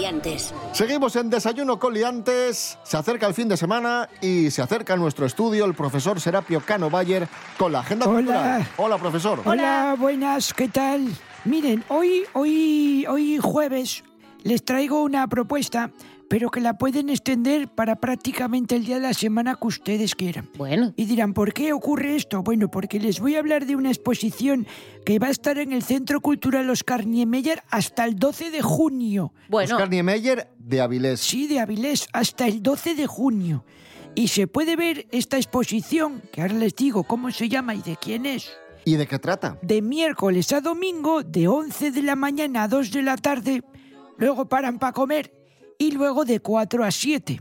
Liantes. 0.08 0.54
Seguimos 0.72 1.16
en 1.16 1.28
Desayuno 1.28 1.78
con 1.78 1.92
Liantes. 1.92 2.78
Se 2.82 2.96
acerca 2.96 3.26
el 3.26 3.34
fin 3.34 3.48
de 3.48 3.56
semana 3.58 4.08
y 4.22 4.50
se 4.50 4.62
acerca 4.62 4.94
a 4.94 4.96
nuestro 4.96 5.26
estudio 5.26 5.66
el 5.66 5.74
profesor 5.74 6.18
Serapio 6.18 6.60
Cano 6.64 6.88
Bayer 6.88 7.28
con 7.58 7.72
la 7.72 7.80
agenda 7.80 8.06
Hola. 8.06 8.16
cultural. 8.16 8.68
Hola, 8.78 8.98
profesor. 8.98 9.42
Hola, 9.44 9.96
buenas, 9.98 10.54
¿qué 10.54 10.68
tal? 10.68 11.08
Miren, 11.44 11.84
hoy, 11.88 12.24
hoy, 12.32 13.04
hoy 13.06 13.38
jueves 13.38 14.02
les 14.44 14.64
traigo 14.64 15.02
una 15.02 15.26
propuesta 15.26 15.90
pero 16.28 16.50
que 16.50 16.60
la 16.60 16.76
pueden 16.76 17.08
extender 17.08 17.68
para 17.68 17.96
prácticamente 17.96 18.76
el 18.76 18.84
día 18.84 18.96
de 18.96 19.02
la 19.02 19.14
semana 19.14 19.56
que 19.60 19.66
ustedes 19.66 20.14
quieran. 20.14 20.48
Bueno. 20.56 20.92
Y 20.96 21.06
dirán, 21.06 21.32
¿por 21.32 21.52
qué 21.52 21.72
ocurre 21.72 22.16
esto? 22.16 22.42
Bueno, 22.42 22.70
porque 22.70 23.00
les 23.00 23.18
voy 23.20 23.36
a 23.36 23.38
hablar 23.38 23.66
de 23.66 23.76
una 23.76 23.88
exposición 23.88 24.66
que 25.04 25.18
va 25.18 25.28
a 25.28 25.30
estar 25.30 25.58
en 25.58 25.72
el 25.72 25.82
Centro 25.82 26.20
Cultural 26.20 26.68
Oscar 26.68 27.06
Niemeyer 27.06 27.62
hasta 27.70 28.04
el 28.04 28.16
12 28.16 28.50
de 28.50 28.62
junio. 28.62 29.32
Bueno, 29.48 29.74
Oscar 29.74 29.88
Niemeyer 29.88 30.48
de 30.58 30.80
Avilés. 30.80 31.20
Sí, 31.20 31.46
de 31.46 31.60
Avilés, 31.60 32.08
hasta 32.12 32.46
el 32.46 32.62
12 32.62 32.94
de 32.94 33.06
junio. 33.06 33.64
Y 34.14 34.28
se 34.28 34.46
puede 34.46 34.76
ver 34.76 35.06
esta 35.12 35.36
exposición, 35.36 36.22
que 36.32 36.42
ahora 36.42 36.54
les 36.54 36.74
digo 36.74 37.04
cómo 37.04 37.30
se 37.30 37.48
llama 37.48 37.74
y 37.74 37.82
de 37.82 37.96
quién 37.96 38.26
es. 38.26 38.50
¿Y 38.84 38.96
de 38.96 39.06
qué 39.06 39.18
trata? 39.18 39.58
de 39.62 39.82
miércoles 39.82 40.52
a 40.52 40.60
domingo 40.60 41.22
de 41.22 41.46
11 41.46 41.90
de 41.90 42.02
la 42.02 42.16
mañana 42.16 42.64
a 42.64 42.68
2 42.68 42.90
de 42.90 43.02
la 43.02 43.16
tarde, 43.16 43.62
luego 44.16 44.48
paran 44.48 44.78
para 44.78 44.92
comer 44.92 45.38
y 45.78 45.92
luego 45.92 46.24
de 46.24 46.40
4 46.40 46.84
a 46.84 46.90
7. 46.90 47.40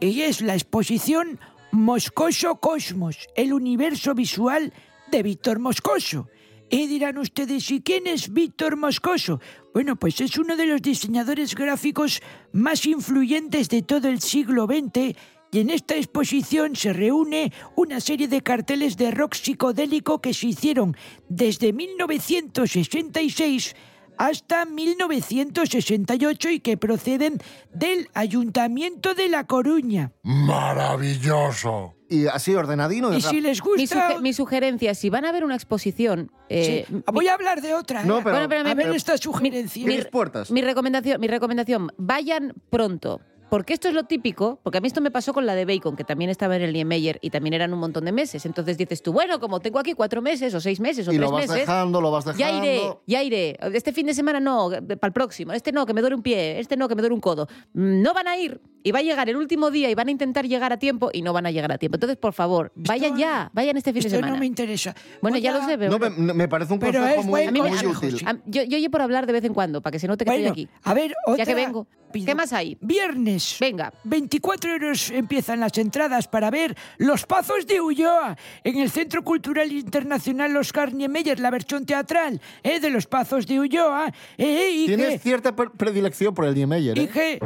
Y 0.00 0.22
es 0.22 0.40
la 0.40 0.54
exposición 0.54 1.38
Moscoso 1.70 2.56
Cosmos, 2.56 3.28
el 3.36 3.52
universo 3.52 4.14
visual 4.14 4.72
de 5.10 5.22
Víctor 5.22 5.60
Moscoso. 5.60 6.28
Y 6.68 6.86
dirán 6.86 7.18
ustedes, 7.18 7.70
¿y 7.70 7.82
quién 7.82 8.06
es 8.06 8.32
Víctor 8.32 8.76
Moscoso? 8.76 9.40
Bueno, 9.72 9.96
pues 9.96 10.20
es 10.20 10.36
uno 10.38 10.56
de 10.56 10.66
los 10.66 10.82
diseñadores 10.82 11.54
gráficos 11.54 12.20
más 12.52 12.84
influyentes 12.86 13.68
de 13.68 13.82
todo 13.82 14.08
el 14.08 14.20
siglo 14.20 14.66
XX 14.66 15.16
y 15.54 15.60
en 15.60 15.68
esta 15.68 15.96
exposición 15.96 16.76
se 16.76 16.94
reúne 16.94 17.52
una 17.76 18.00
serie 18.00 18.26
de 18.26 18.40
carteles 18.40 18.96
de 18.96 19.10
rock 19.10 19.34
psicodélico 19.34 20.22
que 20.22 20.32
se 20.32 20.46
hicieron 20.46 20.96
desde 21.28 21.74
1966 21.74 23.76
hasta 24.22 24.64
1968 24.66 26.50
y 26.50 26.60
que 26.60 26.76
proceden 26.76 27.38
del 27.74 28.08
Ayuntamiento 28.14 29.14
de 29.14 29.28
La 29.28 29.46
Coruña. 29.48 30.12
Maravilloso. 30.22 31.94
Y 32.08 32.26
así 32.26 32.54
ordenadino. 32.54 33.10
de 33.10 33.18
Y 33.18 33.20
si 33.22 33.40
les 33.40 33.60
mi, 33.64 33.70
gusta... 33.82 34.10
suge- 34.10 34.20
mi 34.20 34.32
sugerencia, 34.32 34.94
si 34.94 35.08
van 35.10 35.24
a 35.24 35.32
ver 35.32 35.44
una 35.44 35.54
exposición... 35.54 36.30
eh, 36.48 36.84
Sí, 36.86 37.02
Voy 37.12 37.26
a 37.28 37.34
hablar 37.34 37.62
de 37.62 37.74
otra. 37.74 38.04
No, 38.04 38.18
¿eh? 38.18 38.20
pero- 38.22 38.36
Bueno, 38.36 38.48
pero 38.48 38.68
a 38.68 38.74
ver 38.74 38.94
esta 38.94 39.16
sugerencia. 39.16 39.86
mi, 39.86 39.98
puertas? 40.02 40.50
mi 40.50 40.60
recomendación, 40.62 41.20
mi 41.20 41.26
recomendación, 41.26 41.90
vayan 41.96 42.52
pronto. 42.70 43.20
Porque 43.52 43.74
esto 43.74 43.86
es 43.86 43.92
lo 43.92 44.04
típico, 44.04 44.60
porque 44.62 44.78
a 44.78 44.80
mí 44.80 44.86
esto 44.86 45.02
me 45.02 45.10
pasó 45.10 45.34
con 45.34 45.44
la 45.44 45.54
de 45.54 45.66
Bacon, 45.66 45.94
que 45.94 46.04
también 46.04 46.30
estaba 46.30 46.56
en 46.56 46.62
el 46.62 46.72
Niemeyer 46.72 47.18
y 47.20 47.28
también 47.28 47.52
eran 47.52 47.70
un 47.74 47.80
montón 47.80 48.06
de 48.06 48.10
meses. 48.10 48.46
Entonces 48.46 48.78
dices 48.78 49.02
tú, 49.02 49.12
bueno, 49.12 49.40
como 49.40 49.60
tengo 49.60 49.78
aquí 49.78 49.92
cuatro 49.92 50.22
meses 50.22 50.54
o 50.54 50.60
seis 50.62 50.80
meses 50.80 51.06
o 51.06 51.12
Y 51.12 51.18
tres 51.18 51.28
lo 51.28 51.34
vas 51.34 51.42
meses, 51.48 51.66
dejando, 51.66 52.00
lo 52.00 52.10
vas 52.10 52.24
dejando. 52.24 52.40
ya 52.40 52.50
iré, 52.50 52.80
ya 53.06 53.22
iré. 53.22 53.58
Este 53.74 53.92
fin 53.92 54.06
de 54.06 54.14
semana 54.14 54.40
no, 54.40 54.70
para 54.70 55.06
el 55.08 55.12
próximo. 55.12 55.52
Este 55.52 55.70
no, 55.70 55.84
que 55.84 55.92
me 55.92 56.00
duele 56.00 56.16
un 56.16 56.22
pie. 56.22 56.60
Este 56.60 56.78
no, 56.78 56.88
que 56.88 56.94
me 56.94 57.02
duele 57.02 57.14
un 57.14 57.20
codo. 57.20 57.46
Mm, 57.74 58.00
No 58.00 58.14
van 58.14 58.26
a 58.26 58.38
ir 58.38 58.58
y 58.82 58.92
va 58.92 58.98
a 59.00 59.02
llegar 59.02 59.28
el 59.28 59.36
último 59.36 59.70
día 59.70 59.90
y 59.90 59.94
van 59.94 60.08
a 60.08 60.10
intentar 60.10 60.46
llegar 60.46 60.72
a 60.72 60.78
tiempo 60.78 61.10
y 61.12 61.22
no 61.22 61.32
van 61.32 61.46
a 61.46 61.50
llegar 61.50 61.70
a 61.72 61.78
tiempo. 61.78 61.96
Entonces, 61.96 62.16
por 62.16 62.32
favor, 62.32 62.72
vayan 62.74 63.16
ya, 63.16 63.50
vayan 63.52 63.76
este 63.76 63.92
fin 63.92 64.02
de 64.02 64.08
Esto 64.08 64.16
semana. 64.18 64.34
no 64.34 64.38
me 64.40 64.46
interesa. 64.46 64.94
Bueno, 65.20 65.36
Voy 65.36 65.42
ya 65.42 65.54
a- 65.54 65.58
lo 65.58 65.66
sé, 65.66 65.78
pero... 65.78 65.90
No, 65.90 65.98
me, 65.98 66.34
me 66.34 66.48
parece 66.48 66.72
un 66.72 66.78
Pero 66.78 67.00
consejo 67.00 67.20
es 67.20 67.26
muy, 67.26 67.48
muy 67.50 67.70
consejo, 67.70 67.92
útil. 68.06 68.18
sí. 68.18 68.24
Yo, 68.46 68.62
yo 68.64 68.76
oye 68.76 68.90
por 68.90 69.02
hablar 69.02 69.26
de 69.26 69.32
vez 69.32 69.44
en 69.44 69.54
cuando, 69.54 69.80
para 69.80 69.92
que 69.92 69.98
se 69.98 70.08
note 70.08 70.24
que 70.24 70.30
Bueno, 70.30 70.48
estoy 70.48 70.64
aquí. 70.64 70.72
a 70.82 70.94
ver, 70.94 71.14
otra... 71.26 71.44
Ya 71.44 71.46
que 71.46 71.54
vengo. 71.54 71.86
pido. 72.12 72.26
¿Qué 72.26 72.34
más 72.34 72.52
hay? 72.52 72.76
Viernes. 72.80 73.56
Venga. 73.60 73.92
24 74.04 74.72
euros 74.72 75.10
empiezan 75.10 75.60
las 75.60 75.76
entradas 75.78 76.28
para 76.28 76.50
ver 76.50 76.76
Los 76.98 77.24
Pazos 77.26 77.66
de 77.66 77.80
Ulloa 77.80 78.36
en 78.64 78.78
el 78.78 78.90
Centro 78.90 79.22
Cultural 79.22 79.70
Internacional 79.72 80.56
Oscar 80.56 80.92
Niemeyer, 80.92 81.38
la 81.40 81.50
versión 81.50 81.86
teatral 81.86 82.40
¿eh? 82.62 82.80
de 82.80 82.90
Los 82.90 83.06
Pazos 83.06 83.46
de 83.46 83.60
Ulloa. 83.60 84.12
¿eh? 84.36 84.70
y 84.74 84.86
Tienes 84.86 85.08
que, 85.10 85.18
cierta 85.20 85.54
pre- 85.56 85.70
predilección 85.70 86.34
por 86.34 86.44
el 86.46 86.54
Niemeyer, 86.54 86.98
y 86.98 87.02
¿eh? 87.02 87.08
que- 87.08 87.38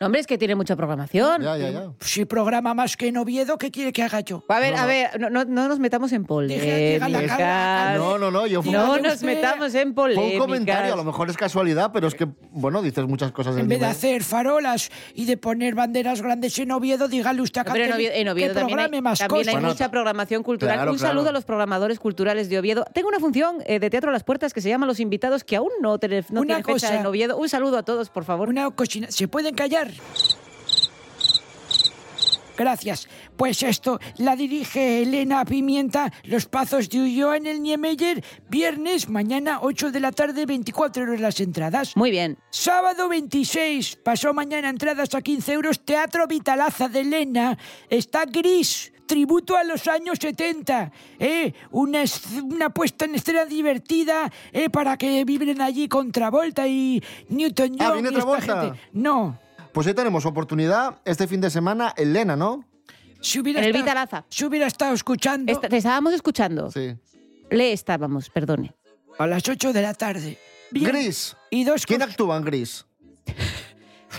No, 0.00 0.06
hombre, 0.06 0.20
es 0.20 0.26
que 0.26 0.38
tiene 0.38 0.54
mucha 0.54 0.76
programación. 0.76 1.42
Ya, 1.42 1.56
ya, 1.56 1.70
ya. 1.70 1.84
Si 2.00 2.24
programa 2.24 2.74
más 2.74 2.96
que 2.96 3.08
en 3.08 3.16
Oviedo, 3.16 3.58
¿qué 3.58 3.70
quiere 3.70 3.92
que 3.92 4.02
haga 4.02 4.20
yo? 4.20 4.44
A 4.48 4.58
ver, 4.60 4.74
a 4.74 4.86
ver, 4.86 5.20
no, 5.20 5.30
no, 5.30 5.44
no 5.44 5.68
nos 5.68 5.78
metamos 5.78 6.12
en 6.12 6.24
polémicas. 6.24 7.96
No, 7.98 8.18
no, 8.18 8.30
no, 8.30 8.46
yo 8.46 8.62
fui- 8.62 8.72
No 8.72 8.96
nos 8.98 9.14
usted. 9.14 9.26
metamos 9.26 9.74
en 9.74 9.94
Fue 9.94 10.14
polémicas. 10.14 10.32
un 10.34 10.38
comentario, 10.38 10.94
a 10.94 10.96
lo 10.96 11.04
mejor 11.04 11.30
es 11.30 11.36
casualidad, 11.36 11.90
pero 11.92 12.08
es 12.08 12.14
que, 12.14 12.26
bueno, 12.50 12.82
dices 12.82 13.06
muchas 13.06 13.32
cosas 13.32 13.54
del 13.54 13.62
En 13.64 13.68
vez 13.68 13.80
de 13.80 13.86
hacer 13.86 14.22
farolas 14.22 14.90
y 15.14 15.24
de 15.26 15.36
poner 15.36 15.74
banderas 15.74 16.22
grandes 16.22 16.58
en 16.58 16.70
Oviedo, 16.72 17.08
dígale 17.08 17.42
usted 17.42 17.60
a 17.66 17.76
en 17.76 17.92
Oviedo, 17.92 18.12
en 18.14 18.28
Oviedo 18.28 18.54
que 18.54 18.60
también, 18.60 18.78
hay, 18.80 19.00
más 19.02 19.18
también 19.18 19.48
hay 19.48 19.54
cosas. 19.54 19.70
mucha 19.70 19.90
programación 19.90 20.42
cultural. 20.42 20.76
Claro, 20.76 20.92
un 20.92 20.98
claro. 20.98 21.12
saludo 21.14 21.28
a 21.30 21.32
los 21.32 21.44
programadores 21.44 21.98
culturales 21.98 22.48
de 22.48 22.58
Oviedo. 22.58 22.84
Tengo 22.92 23.08
una 23.08 23.18
función 23.20 23.56
eh, 23.66 23.78
de 23.78 23.90
teatro 23.90 24.10
a 24.10 24.12
las 24.12 24.24
puertas 24.24 24.52
que 24.52 24.60
se 24.60 24.68
llama 24.68 24.86
Los 24.86 25.00
Invitados, 25.00 25.44
que 25.44 25.56
aún 25.56 25.70
no, 25.80 25.98
tiene- 25.98 26.24
no 26.30 26.40
Una 26.42 26.56
tiene 26.56 26.64
fecha 26.74 26.88
cosa. 26.88 27.00
en 27.00 27.06
Oviedo. 27.06 27.36
Un 27.36 27.48
saludo 27.48 27.78
a 27.78 27.82
todos, 27.82 28.10
por 28.10 28.24
favor. 28.24 28.48
Una 28.48 28.70
cocina. 28.70 29.08
¿Se 29.10 29.28
pueden 29.28 29.54
callar? 29.60 29.90
Gracias. 32.56 33.08
Pues 33.36 33.62
esto 33.62 33.98
la 34.18 34.36
dirige 34.36 35.02
Elena 35.02 35.44
Pimienta, 35.44 36.12
Los 36.24 36.46
Pazos 36.46 36.88
de 36.90 37.00
Ulloa 37.00 37.36
en 37.38 37.46
el 37.46 37.62
Niemeyer, 37.62 38.22
viernes, 38.48 39.08
mañana 39.08 39.60
8 39.62 39.92
de 39.92 40.00
la 40.00 40.12
tarde, 40.12 40.44
24 40.46 41.02
euros 41.04 41.20
las 41.20 41.40
entradas. 41.40 41.94
Muy 41.96 42.10
bien. 42.10 42.38
Sábado 42.50 43.08
26, 43.08 43.96
pasó 43.96 44.32
mañana 44.34 44.68
entradas 44.70 45.14
a 45.14 45.20
15 45.22 45.52
euros, 45.52 45.84
Teatro 45.84 46.26
Vitalaza 46.26 46.88
de 46.88 47.00
Elena, 47.00 47.58
está 47.90 48.24
gris. 48.24 48.92
Tributo 49.06 49.56
a 49.56 49.64
los 49.64 49.88
años 49.88 50.18
70, 50.20 50.92
¿eh? 51.18 51.52
Una, 51.72 52.04
una 52.44 52.70
puesta 52.70 53.06
en 53.06 53.16
escena 53.16 53.44
divertida, 53.44 54.30
¿eh? 54.52 54.70
Para 54.70 54.96
que 54.96 55.24
vibren 55.24 55.60
allí 55.60 55.88
con 55.88 56.12
Travolta 56.12 56.68
y 56.68 57.02
Newton 57.28 57.70
John. 57.76 57.80
Ah, 57.80 57.92
¿viene 57.94 58.10
y 58.10 58.12
esta 58.12 58.20
Travolta? 58.20 58.62
gente. 58.62 58.80
No. 58.92 59.36
Pues 59.72 59.86
hoy 59.86 59.94
tenemos 59.94 60.26
oportunidad 60.26 61.00
este 61.04 61.26
fin 61.26 61.40
de 61.40 61.50
semana 61.50 61.94
en 61.96 62.12
Lena, 62.12 62.36
¿no? 62.36 62.64
Si 63.20 63.38
hubiera 63.38 63.60
En 63.60 63.64
el 63.66 63.70
estado- 63.70 63.84
Vitalaza. 63.84 64.24
Si 64.28 64.44
hubiera 64.44 64.66
estado 64.66 64.94
escuchando 64.94 65.52
Esta- 65.52 65.68
te 65.68 65.76
estábamos 65.76 66.12
escuchando. 66.14 66.70
Sí. 66.70 66.96
Le 67.50 67.72
estábamos, 67.72 68.30
perdone. 68.30 68.74
a 69.18 69.26
las 69.26 69.46
8 69.48 69.72
de 69.74 69.82
la 69.82 69.92
tarde. 69.92 70.38
Bien. 70.70 70.86
Gris. 70.86 71.36
Y 71.50 71.64
dos 71.64 71.84
¿Quién 71.84 72.00
actúa 72.00 72.36
en 72.38 72.44
Gris? 72.44 72.86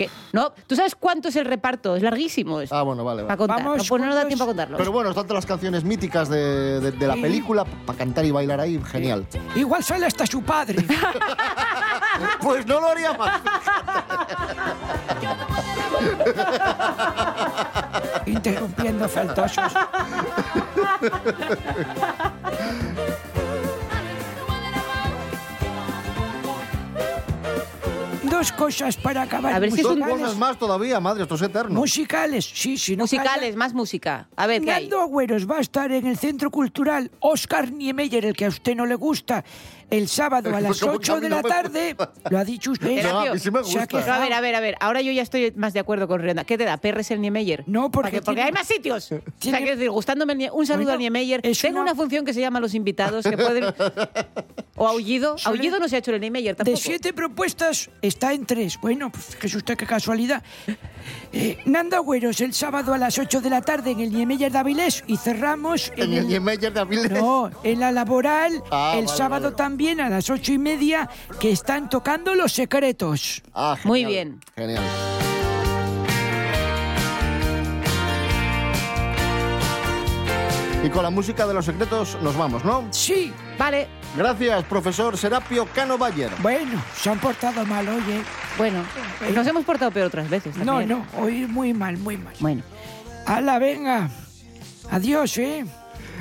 Que- 0.06 0.10
no, 0.34 0.52
¿tú 0.68 0.76
sabes 0.76 0.96
cuánto 0.96 1.30
es 1.30 1.36
el 1.36 1.46
reparto? 1.46 1.96
Es 1.96 2.04
larguísimo. 2.04 2.60
Ah, 2.70 2.82
bueno, 2.84 3.04
vale, 3.04 3.24
Para 3.24 3.36
vale. 3.36 3.38
contar. 3.38 3.58
Vamos 3.64 3.78
no, 3.78 3.84
pues 3.88 4.02
no 4.02 4.08
nos 4.08 4.16
da 4.16 4.28
tiempo 4.28 4.44
a 4.44 4.48
contarlo. 4.48 4.78
Pero 4.78 4.92
bueno, 4.92 5.10
están 5.10 5.26
todas 5.28 5.44
las 5.44 5.46
canciones 5.46 5.84
míticas 5.84 6.30
de, 6.30 6.80
de- 6.80 6.92
de 6.92 7.08
la 7.08 7.16
Sí. 7.16 7.22
película 7.22 7.66
para 7.86 7.98
cantar 7.98 8.26
y 8.26 8.32
bailar 8.32 8.60
ahí, 8.60 8.80
genial. 8.92 9.26
Igual 9.56 9.84
sale 9.84 10.06
hasta 10.06 10.26
su 10.26 10.42
padre. 10.44 10.86
Pues 12.42 12.66
no 12.68 12.82
lo 12.82 12.88
haría 12.90 13.14
más. 13.14 13.42
Interrumpiendo 18.26 19.08
faltosos. 19.08 19.72
Dos 28.42 28.52
cosas 28.54 28.98
para 28.98 29.22
acabar. 29.22 29.54
A 29.54 29.60
ver 29.60 29.70
si 29.72 29.78
es 29.78 29.84
Dos 29.84 29.92
un- 29.94 30.00
musicales. 30.00 30.24
cosas 30.24 30.38
más 30.40 30.58
todavía, 30.58 31.00
madre, 31.00 31.22
esto 31.22 31.36
es 31.36 31.44
eterno. 31.44 31.80
Musicales, 31.80 32.44
sí, 32.52 32.76
sí. 32.76 32.98
No 32.98 33.04
Musicales, 33.04 33.56
más 33.56 33.72
música. 33.76 34.30
A 34.36 34.48
ver, 34.48 34.64
¿qué 34.64 34.72
hay? 34.72 34.82
Nando 34.86 35.00
Agüeros 35.00 35.48
va 35.48 35.58
a 35.58 35.62
estar 35.62 35.92
en 35.92 36.08
el 36.08 36.18
Centro 36.18 36.50
Cultural 36.50 37.12
Oscar 37.20 37.72
Niemeyer, 37.72 38.26
el 38.26 38.36
que 38.36 38.46
a 38.46 38.48
usted 38.48 38.76
no 38.76 38.88
le 38.88 38.96
gusta, 38.96 39.44
el 39.92 40.08
sábado 40.08 40.56
a 40.56 40.60
las 40.60 40.80
¿Cómo 40.80 40.94
que 40.94 41.12
a 41.12 41.14
8 41.14 41.16
mí 41.18 41.22
de 41.22 41.30
la 41.30 41.44
tarde. 41.44 41.96
Lo 42.32 42.40
ha 42.40 42.44
dicho 42.44 42.72
usted. 42.72 43.04
No, 43.12 43.20
a 43.20 43.34
mí 43.34 43.40
sí 43.40 43.52
me 43.52 43.60
gusta. 43.62 43.86
quejado. 43.86 44.14
A 44.14 44.20
ver, 44.20 44.34
a 44.34 44.42
ver, 44.42 44.56
a 44.56 44.60
ver. 44.60 44.76
Ahora 44.80 45.02
yo 45.02 45.12
ya 45.12 45.22
estoy 45.22 45.54
más 45.56 45.74
de 45.74 45.80
acuerdo 45.82 46.08
con 46.08 46.20
Renda. 46.20 46.44
¿Qué 46.44 46.58
te 46.58 46.66
da? 46.66 46.78
¿Perres 46.78 47.12
el 47.12 47.22
Niemeyer? 47.22 47.64
No, 47.68 47.92
porque 47.92 48.10
Porque, 48.10 48.22
porque 48.24 48.36
tiene- 48.38 48.42
hay 48.48 48.52
más 48.54 48.66
sitios. 48.68 49.12
O 49.12 49.20
tiene- 49.38 49.58
sea, 49.60 49.64
quiero 49.64 49.78
decir, 49.78 49.92
gustándome 49.92 50.34
el 50.34 50.50
un 50.52 50.66
saludo 50.66 50.86
Bueno, 50.86 50.94
al 50.94 50.98
Niemeyer. 51.00 51.42
Tengo 51.44 51.82
una- 51.82 51.92
una 51.92 51.96
función 51.96 52.26
que 52.26 52.34
se 52.34 52.42
llama 52.42 52.60
Los 52.60 52.74
Invitados, 52.74 53.24
que 53.24 53.38
pueden... 53.38 53.66
O 54.84 54.88
Aullido. 54.88 55.36
Aullido 55.46 55.80
no 55.80 55.88
se 55.88 55.96
ha 55.96 56.00
hecho 56.00 56.10
en 56.10 56.16
el 56.16 56.22
Niemeyer 56.22 56.56
De 56.56 56.64
tampoco. 56.64 56.78
siete 56.78 57.14
propuestas 57.14 57.92
está 58.02 58.34
en 58.34 58.48
tres. 58.48 58.80
Bueno, 58.82 59.12
pues 59.40 59.54
usted 59.54 59.78
qué 59.78 59.86
casualidad. 59.86 60.42
Eh, 61.34 61.60
Nando 61.66 61.96
Agüeros 61.98 62.42
el 62.42 62.54
sábado 62.56 62.92
a 62.92 62.98
las 62.98 63.20
8 63.20 63.42
de 63.42 63.50
la 63.52 63.62
tarde 63.62 63.92
en 63.92 64.00
el 64.00 64.12
Niemeyer 64.12 64.52
de 64.52 64.58
Avilés 64.58 65.04
y 65.06 65.18
cerramos 65.18 65.92
En 65.96 66.14
el 66.14 66.28
Niemeyer 66.28 66.74
de 66.74 66.80
Avilés. 66.80 67.12
No, 67.12 67.52
en 67.64 67.80
la 67.80 67.92
laboral 67.92 68.64
Ah, 68.72 68.94
el 68.98 69.06
vale, 69.06 69.18
sábado 69.18 69.44
vale. 69.46 69.56
también 69.56 70.02
a 70.02 70.10
las 70.10 70.30
ocho 70.32 70.52
y 70.52 70.58
media 70.58 71.08
que 71.40 71.52
están 71.52 71.88
tocando 71.88 72.34
los 72.34 72.52
secretos. 72.52 73.44
Ah, 73.54 73.78
Muy 73.84 74.04
bien. 74.06 74.40
Genial. 74.56 74.84
Y 80.84 80.90
con 80.90 81.04
la 81.04 81.10
música 81.12 81.46
de 81.46 81.54
los 81.54 81.66
secretos 81.66 82.18
nos 82.24 82.36
vamos, 82.36 82.66
¿no? 82.66 82.88
Sí, 82.92 83.32
Vale. 83.58 83.88
Gracias, 84.18 84.64
profesor 84.66 85.16
Serapio 85.18 85.68
Cano 85.74 85.98
Bayer. 85.98 86.32
bueno, 86.42 86.82
se 86.96 87.10
han 87.12 87.20
portado 87.20 87.64
mal, 87.66 87.88
oye. 87.88 88.24
Bueno, 88.58 88.84
nos 89.34 89.46
hemos 89.48 89.64
portado 89.64 89.92
peor 89.92 90.08
otras 90.08 90.30
veces. 90.30 90.58
No, 90.58 90.80
también. 90.80 90.90
no, 90.90 91.06
hoy 91.22 91.46
muy 91.46 91.74
mal, 91.74 91.98
muy 91.98 92.18
mal. 92.18 92.34
Bueno. 92.40 92.64
Ala, 93.28 93.60
venga. 93.60 94.10
Adiós, 94.90 95.38
¿eh? 95.38 95.66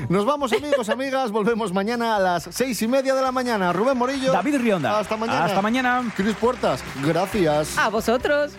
Nos 0.09 0.25
vamos, 0.27 0.53
amigos, 0.53 0.89
amigas. 0.91 1.31
Volvemos 1.33 1.73
mañana 1.73 2.17
a 2.17 2.19
las 2.21 2.49
seis 2.51 2.81
y 2.83 2.89
media 2.89 3.15
de 3.15 3.23
la 3.23 3.33
mañana. 3.33 3.73
Rubén 3.73 3.97
Morillo. 3.99 4.33
David 4.33 4.59
Rionda. 4.59 4.99
Hasta 4.99 5.17
mañana. 5.17 5.45
Hasta 5.47 5.63
mañana. 5.63 6.13
Cris 6.15 6.35
Puertas. 6.37 6.85
Gracias. 7.05 7.77
A 7.77 7.89
vosotros. 7.89 8.53